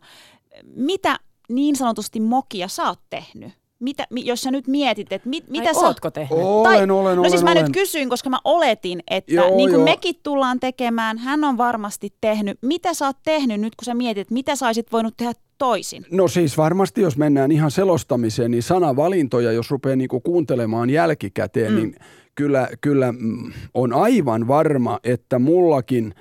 [0.75, 1.19] Mitä
[1.49, 3.51] niin sanotusti mokia sä oot tehnyt?
[3.79, 6.31] Mitä, mi- jos sä nyt mietit, että mit, mitä Ai, sä ootko tehnyt?
[6.39, 7.63] Olen, olen, No olen, siis mä olen.
[7.63, 9.83] nyt kysyin, koska mä oletin, että Joo, niin kuin joo.
[9.83, 12.57] mekin tullaan tekemään, hän on varmasti tehnyt.
[12.61, 16.05] Mitä sä oot tehnyt nyt, kun sä mietit, että mitä sä olisit voinut tehdä toisin?
[16.11, 21.77] No siis varmasti, jos mennään ihan selostamiseen, niin sanavalintoja, jos rupeaa niinku kuuntelemaan jälkikäteen, mm.
[21.77, 21.95] niin
[22.35, 26.13] kyllä, kyllä mm, on aivan varma, että mullakin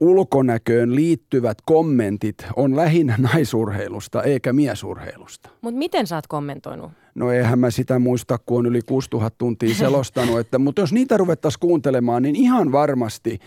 [0.00, 5.50] ulkonäköön liittyvät kommentit on lähinnä naisurheilusta eikä miesurheilusta.
[5.60, 6.92] Mutta miten sä oot kommentoinut?
[7.14, 11.16] No eihän mä sitä muista, kun on yli 6000 tuntia selostanut, että, mutta jos niitä
[11.16, 13.38] ruvettaisiin kuuntelemaan, niin ihan varmasti,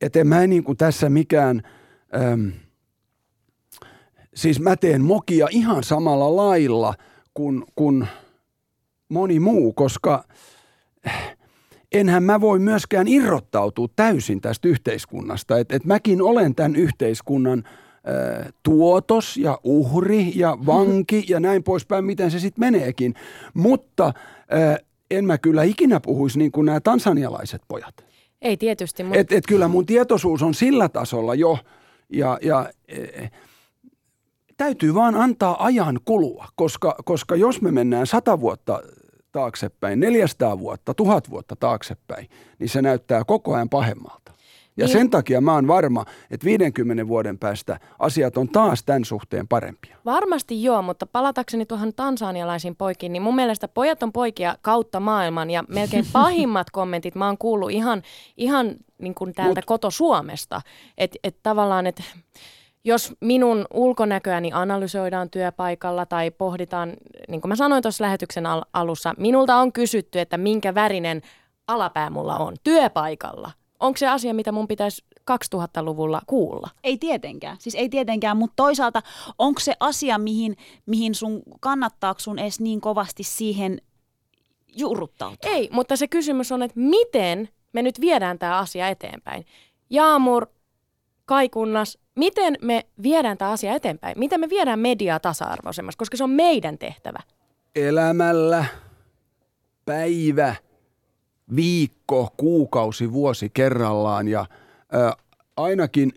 [0.00, 1.62] että en mä niin kuin tässä mikään,
[2.16, 2.48] ähm,
[4.38, 6.94] siis mä teen mokia ihan samalla lailla
[7.34, 8.06] kuin, kuin
[9.08, 10.24] moni muu, koska
[11.92, 15.58] enhän mä voi myöskään irrottautua täysin tästä yhteiskunnasta.
[15.58, 22.04] Et, et mäkin olen tämän yhteiskunnan äh, tuotos ja uhri ja vanki ja näin poispäin,
[22.04, 23.14] miten se sitten meneekin.
[23.54, 24.76] Mutta äh,
[25.10, 27.94] en mä kyllä ikinä puhuisi niin kuin nämä tansanialaiset pojat.
[28.42, 31.58] Ei tietysti, mutta Et, et kyllä mun tietoisuus on sillä tasolla jo
[32.12, 33.30] ja, ja eh,
[34.58, 38.80] täytyy vaan antaa ajan kulua, koska, koska jos me mennään sata vuotta
[39.32, 42.28] taaksepäin, 400 vuotta, tuhat vuotta taaksepäin,
[42.58, 44.32] niin se näyttää koko ajan pahemmalta.
[44.76, 44.92] Ja Niin.
[44.92, 49.96] sen takia mä oon varma, että 50 vuoden päästä asiat on taas tämän suhteen parempia.
[50.04, 55.50] Varmasti joo, mutta palatakseni tuohon tansanialaisiin poikiin, niin mun mielestä pojat on poikia kautta maailman
[55.50, 58.02] ja melkein pahimmat kommentit mä oon kuullut ihan,
[58.36, 60.60] ihan niin kuin täältä Mut- koto Suomesta.
[60.98, 62.02] Että et tavallaan, että
[62.84, 66.92] jos minun ulkonäköäni analysoidaan työpaikalla tai pohditaan,
[67.28, 71.22] niin kuin mä sanoin tuossa lähetyksen al- alussa, minulta on kysytty, että minkä värinen
[71.68, 73.50] alapää mulla on työpaikalla.
[73.80, 76.70] Onko se asia, mitä mun pitäisi 2000-luvulla kuulla?
[76.84, 79.02] Ei tietenkään, siis ei tietenkään, mutta toisaalta
[79.38, 80.56] onko se asia, mihin,
[80.86, 83.82] mihin sun kannattaako sun edes niin kovasti siihen
[84.76, 85.50] juurruttautua?
[85.50, 89.46] Ei, mutta se kysymys on, että miten me nyt viedään tämä asia eteenpäin.
[89.90, 90.46] Jaamur,
[91.28, 94.18] Kaikunnas, miten me viedään tämä asia eteenpäin?
[94.18, 97.18] Miten me viedään mediaa tasa-arvoisemmaksi, koska se on meidän tehtävä.
[97.76, 98.64] Elämällä
[99.84, 100.54] päivä,
[101.56, 104.46] viikko, kuukausi, vuosi kerrallaan ja
[104.92, 105.12] ää,
[105.56, 106.12] ainakin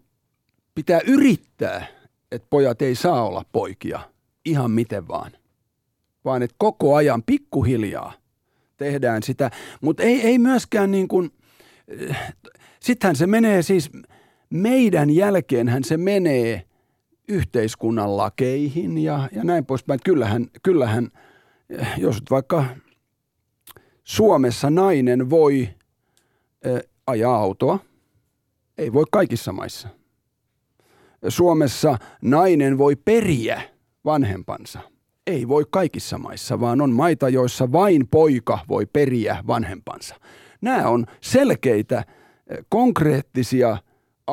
[0.75, 1.85] pitää yrittää,
[2.31, 3.99] että pojat ei saa olla poikia
[4.45, 5.31] ihan miten vaan,
[6.25, 8.13] vaan että koko ajan pikkuhiljaa
[8.77, 11.31] tehdään sitä, mutta ei, ei myöskään niin kuin,
[12.79, 13.89] sittenhän se menee siis,
[14.51, 16.63] meidän jälkeenhän se menee
[17.27, 19.99] yhteiskunnan lakeihin ja, ja näin poispäin.
[20.05, 21.09] Kyllähän, kyllähän,
[21.97, 22.65] jos vaikka
[24.03, 25.69] Suomessa nainen voi
[26.65, 27.79] ä, ajaa autoa,
[28.77, 29.87] ei voi kaikissa maissa.
[31.27, 33.61] Suomessa nainen voi periä
[34.05, 34.79] vanhempansa.
[35.27, 40.15] Ei voi kaikissa maissa, vaan on maita, joissa vain poika voi periä vanhempansa.
[40.61, 42.03] Nämä on selkeitä,
[42.69, 43.77] konkreettisia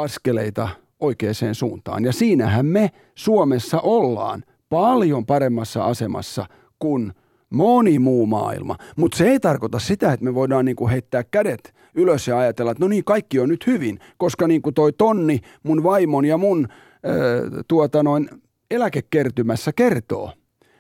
[0.01, 0.68] askeleita
[1.01, 2.05] oikeaan suuntaan.
[2.05, 6.46] Ja siinähän me Suomessa ollaan paljon paremmassa asemassa
[6.78, 7.12] kuin
[7.51, 8.76] moni muu maailma.
[8.96, 12.84] Mutta se ei tarkoita sitä, että me voidaan niinku heittää kädet ylös ja ajatella, että
[12.84, 16.68] no niin, kaikki on nyt hyvin, koska niin kuin toi tonni mun vaimon ja mun
[17.07, 18.28] ö, tuota noin
[18.70, 20.32] eläkekertymässä kertoo,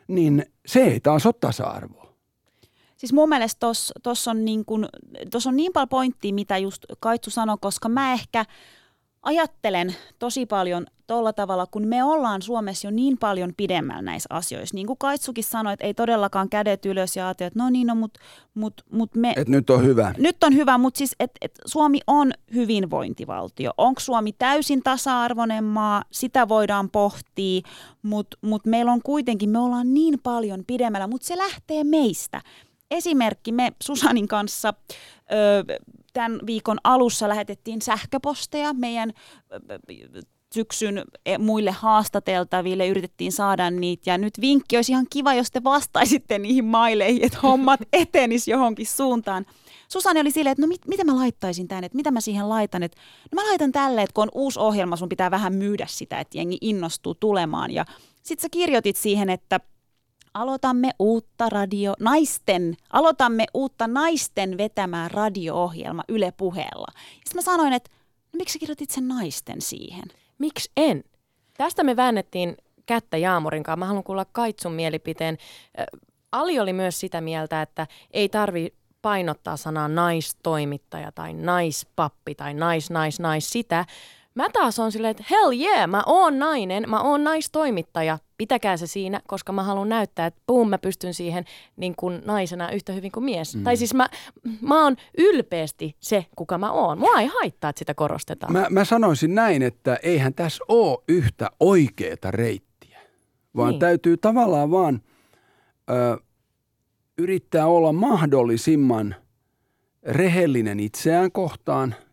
[0.08, 2.08] niin se ei taas ole tasa-arvoa.
[2.96, 3.66] Siis mun mielestä
[4.02, 4.64] tuossa on, niin
[5.46, 8.44] on niin paljon pointtia, mitä just Kaitsu sanoi, koska mä ehkä
[9.28, 14.74] ajattelen tosi paljon tuolla tavalla, kun me ollaan Suomessa jo niin paljon pidemmällä näissä asioissa.
[14.74, 17.94] Niin kuin Kaitsukin sanoi, että ei todellakaan kädet ylös ja ajatella, että no niin, no,
[17.94, 18.20] mutta
[18.54, 19.32] mut, mut me...
[19.36, 20.14] Et nyt on hyvä.
[20.18, 23.70] Nyt on hyvä, mutta siis, että et Suomi on hyvinvointivaltio.
[23.78, 26.02] Onko Suomi täysin tasa-arvoinen maa?
[26.10, 27.60] Sitä voidaan pohtia,
[28.02, 32.42] mutta mut meillä on kuitenkin, me ollaan niin paljon pidemmällä, mutta se lähtee meistä.
[32.90, 34.74] Esimerkki, me Susanin kanssa...
[35.32, 35.62] Öö,
[36.12, 39.12] tämän viikon alussa lähetettiin sähköposteja meidän
[40.54, 44.10] syksyn e, muille haastateltaville, yritettiin saada niitä.
[44.10, 48.86] Ja nyt vinkki olisi ihan kiva, jos te vastaisitte niihin maileihin, että hommat etenis johonkin
[48.86, 49.46] suuntaan.
[49.88, 52.82] Susani oli silleen, että no mit, mitä mä laittaisin tänne, että mitä mä siihen laitan.
[52.82, 53.00] Että,
[53.32, 56.38] no mä laitan tälle, että kun on uusi ohjelma, sun pitää vähän myydä sitä, että
[56.38, 57.70] jengi innostuu tulemaan.
[57.70, 57.84] Ja
[58.22, 59.60] sit sä kirjoitit siihen, että
[60.40, 66.86] aloitamme uutta radio, naisten, aloitamme uutta naisten vetämää radio-ohjelma Yle Puheella.
[67.12, 67.90] Sitten mä sanoin, että
[68.32, 70.04] no miksi kirjoitit sen naisten siihen?
[70.38, 71.04] Miksi en?
[71.56, 73.76] Tästä me väännettiin kättä Jaamurin kanssa.
[73.76, 75.38] Mä haluan kuulla Kaitsun mielipiteen.
[76.32, 82.90] Ali oli myös sitä mieltä, että ei tarvi painottaa sanaa naistoimittaja tai naispappi tai nais,
[82.90, 83.84] nais, nais sitä,
[84.38, 88.86] Mä taas on silleen, että hell yeah, mä oon nainen, mä oon naistoimittaja, pitäkää se
[88.86, 91.44] siinä, koska mä haluan näyttää, että puhun mä pystyn siihen
[91.76, 93.56] niin kuin naisena yhtä hyvin kuin mies.
[93.56, 93.64] Mm.
[93.64, 94.08] Tai siis mä,
[94.60, 96.98] mä oon ylpeästi se, kuka mä oon.
[96.98, 98.52] Mua ei haittaa, että sitä korostetaan.
[98.52, 103.00] Mä, mä sanoisin näin, että eihän tässä ole yhtä oikeeta reittiä,
[103.56, 103.80] vaan niin.
[103.80, 105.02] täytyy tavallaan vaan
[105.90, 106.18] ö,
[107.18, 109.14] yrittää olla mahdollisimman
[110.02, 111.94] rehellinen itseään kohtaan–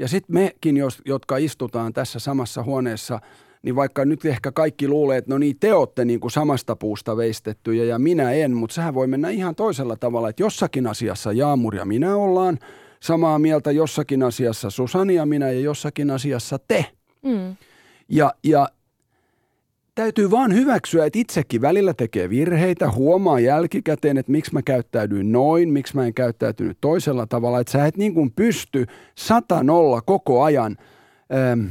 [0.00, 3.20] ja sitten mekin, jos, jotka istutaan tässä samassa huoneessa,
[3.62, 7.16] niin vaikka nyt ehkä kaikki luulee, että no niin, te olette niin kuin samasta puusta
[7.16, 11.74] veistettyjä ja minä en, mutta sehän voi mennä ihan toisella tavalla, että jossakin asiassa Jaamur
[11.74, 12.58] ja minä ollaan
[13.00, 16.86] samaa mieltä, jossakin asiassa Susani ja minä ja jossakin asiassa te.
[17.22, 17.56] Mm.
[18.08, 18.68] Ja, ja
[20.00, 25.72] täytyy vaan hyväksyä, että itsekin välillä tekee virheitä, huomaa jälkikäteen, että miksi mä käyttäydyin noin,
[25.72, 30.42] miksi mä en käyttäytynyt toisella tavalla, että sä et niin kuin pysty sata nolla koko
[30.42, 30.76] ajan
[31.34, 31.66] ähm,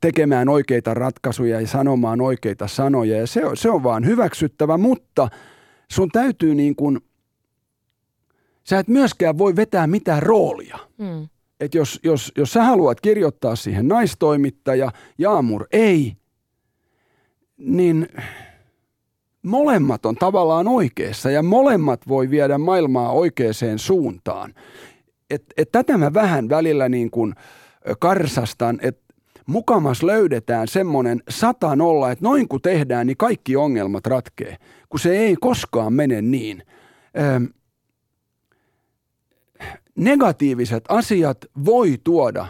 [0.00, 5.28] tekemään oikeita ratkaisuja ja sanomaan oikeita sanoja ja se, se on vaan hyväksyttävä, mutta
[5.92, 7.00] sun täytyy niin kuin,
[8.64, 10.78] sä et myöskään voi vetää mitään roolia.
[10.98, 11.28] Mm.
[11.60, 16.12] Et jos, jos, jos sä haluat kirjoittaa siihen naistoimittaja, Jaamur ei–
[17.56, 18.08] niin
[19.42, 24.54] molemmat on tavallaan oikeassa ja molemmat voi viedä maailmaa oikeaan suuntaan.
[25.30, 27.34] Et, et tätä mä vähän välillä niin kuin
[27.98, 29.14] karsastan, että
[29.46, 34.56] mukamas löydetään semmoinen sata nolla, että noin kun tehdään, niin kaikki ongelmat ratkee,
[34.88, 36.62] kun se ei koskaan mene niin.
[37.34, 37.48] Öm,
[39.96, 42.46] negatiiviset asiat voi tuoda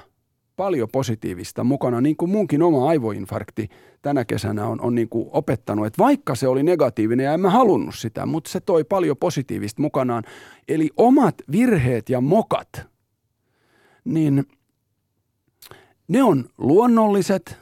[0.56, 3.68] paljon positiivista mukana, niin kuin munkin oma aivoinfarkti
[4.02, 7.50] tänä kesänä on, on niin kuin opettanut, että vaikka se oli negatiivinen ja en mä
[7.50, 10.24] halunnut sitä, mutta se toi paljon positiivista mukanaan.
[10.68, 12.86] Eli omat virheet ja mokat,
[14.04, 14.44] niin
[16.08, 17.58] ne on luonnolliset,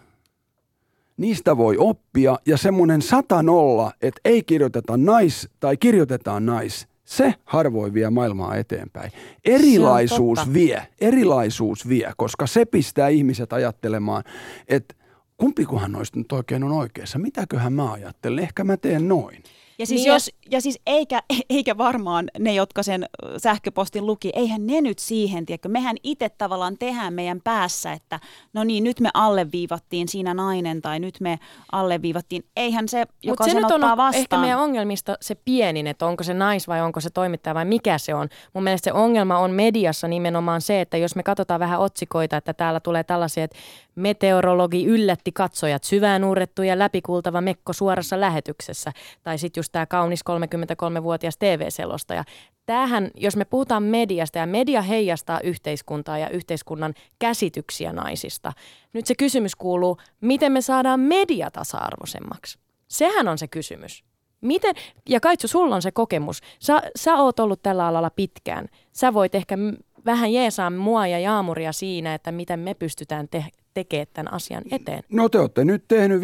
[1.16, 7.34] niistä voi oppia ja semmoinen sata nolla, että ei kirjoiteta nais tai kirjoitetaan nais, se
[7.44, 9.12] harvoin vie maailmaa eteenpäin.
[9.44, 14.24] Erilaisuus vie, erilaisuus vie, koska se pistää ihmiset ajattelemaan,
[14.68, 14.94] että
[15.36, 17.18] kumpikohan noista nyt oikein on oikeassa.
[17.18, 18.44] Mitäköhän mä ajattelen?
[18.44, 19.42] Ehkä mä teen noin.
[19.78, 23.06] Ja siis, niin jos, ja siis eikä, eikä varmaan ne, jotka sen
[23.36, 28.20] sähköpostin luki, eihän ne nyt siihen, tiedätkö, mehän itse tavallaan tehdään meidän päässä, että
[28.52, 31.38] no niin, nyt me alleviivattiin siinä nainen tai nyt me
[31.72, 32.44] alleviivattiin.
[32.56, 34.14] Eihän se, joka se sen nyt on vastaan.
[34.14, 37.98] ehkä meidän ongelmista se pienin, että onko se nais vai onko se toimittaja vai mikä
[37.98, 38.28] se on.
[38.52, 42.54] Mun mielestä se ongelma on mediassa nimenomaan se, että jos me katsotaan vähän otsikoita, että
[42.54, 43.56] täällä tulee tällaisia, että
[43.94, 48.92] meteorologi yllätti katsojat, syvään uurrettu ja läpikultava mekko suorassa lähetyksessä.
[49.22, 52.24] Tai sitten just tämä kaunis 33-vuotias TV-selostaja.
[52.66, 58.52] Tämähän, jos me puhutaan mediasta ja media heijastaa yhteiskuntaa ja yhteiskunnan käsityksiä naisista.
[58.92, 62.58] Nyt se kysymys kuuluu, miten me saadaan media tasa-arvoisemmaksi?
[62.88, 64.04] Sehän on se kysymys.
[64.40, 64.74] Miten,
[65.08, 66.40] ja Kaitsu, sulla on se kokemus.
[66.58, 68.68] Sä, sä oot ollut tällä alalla pitkään.
[68.92, 69.58] Sä voit ehkä
[70.04, 73.44] vähän jeesaa mua ja Jaamuria siinä, että miten me pystytään te-
[73.74, 75.02] tekemään tämän asian eteen.
[75.12, 76.20] No te olette nyt tehnyt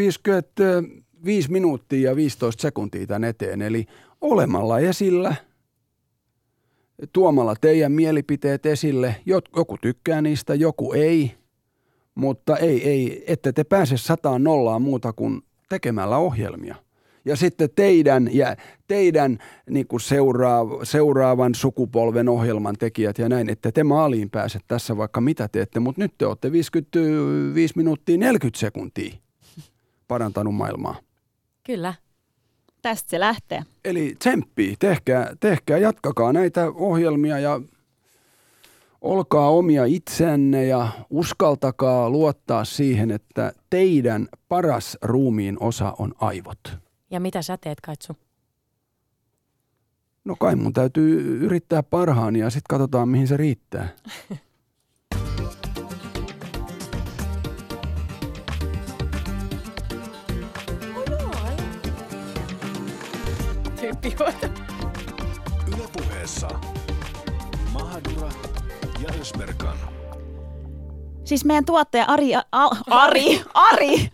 [1.24, 3.86] 55 minuuttia ja 15 sekuntia tämän eteen, eli
[4.20, 5.34] olemalla esillä,
[7.12, 11.34] tuomalla teidän mielipiteet esille, joku tykkää niistä, joku ei,
[12.14, 16.76] mutta ei, ei, ette te pääse sataan nollaan muuta kuin tekemällä ohjelmia.
[17.24, 18.56] Ja sitten teidän, ja
[18.86, 19.38] teidän
[19.70, 25.20] niin kuin seuraava, seuraavan sukupolven ohjelman tekijät ja näin, että te maaliin pääset tässä vaikka
[25.20, 29.14] mitä teette, mutta nyt te olette 55 minuuttia 40 sekuntia
[30.08, 31.07] parantanut maailmaa.
[31.68, 31.94] Kyllä.
[32.82, 33.62] Tästä se lähtee.
[33.84, 37.60] Eli tsemppii, tehkää, tehkää, jatkakaa näitä ohjelmia ja
[39.00, 46.78] olkaa omia itsenne ja uskaltakaa luottaa siihen, että teidän paras ruumiin osa on aivot.
[47.10, 48.16] Ja mitä sä teet, Kaitsu?
[50.24, 53.88] No kai mun täytyy yrittää parhaani ja sitten katsotaan mihin se riittää.
[64.04, 66.48] Yle puheessa
[67.72, 68.28] Mahadura
[69.02, 69.76] ja Ösberkan.
[71.24, 72.42] Siis meidän tuottaja Ari, a,
[72.90, 74.10] Ari, Ari,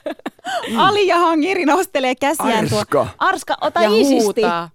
[0.77, 2.79] Ali ja Hangiri nostelee käsiään tuo.
[2.79, 3.07] Arska.
[3.19, 4.21] Arska, ota Ja iisisti.
[4.25, 4.71] huutaa.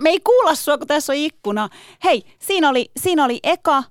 [0.00, 1.68] Me ei kuulla sua, kun tässä on ikkuna.
[2.04, 3.82] Hei, siinä oli, siinä oli eka,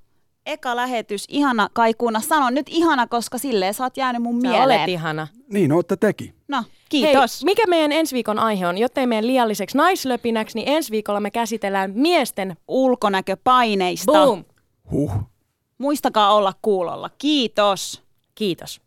[0.51, 1.25] eka lähetys.
[1.29, 2.19] Ihana Kaikuuna.
[2.21, 4.79] Sano nyt ihana, koska silleen sä oot jäänyt mun Sä mieleen.
[4.79, 5.27] olet ihana.
[5.53, 6.33] Niin ootte teki.
[6.47, 7.41] No, kiitos.
[7.41, 8.77] Hei, mikä meidän ensi viikon aihe on?
[8.77, 14.11] Jottei meidän liialliseksi naislöpinäksi, niin ensi viikolla me käsitellään miesten Ulkonäköpaineista.
[14.11, 14.43] boom.
[14.91, 15.11] Huh.
[15.77, 17.09] Muistakaa olla kuulolla.
[17.17, 18.03] Kiitos.
[18.35, 18.81] Kiitos.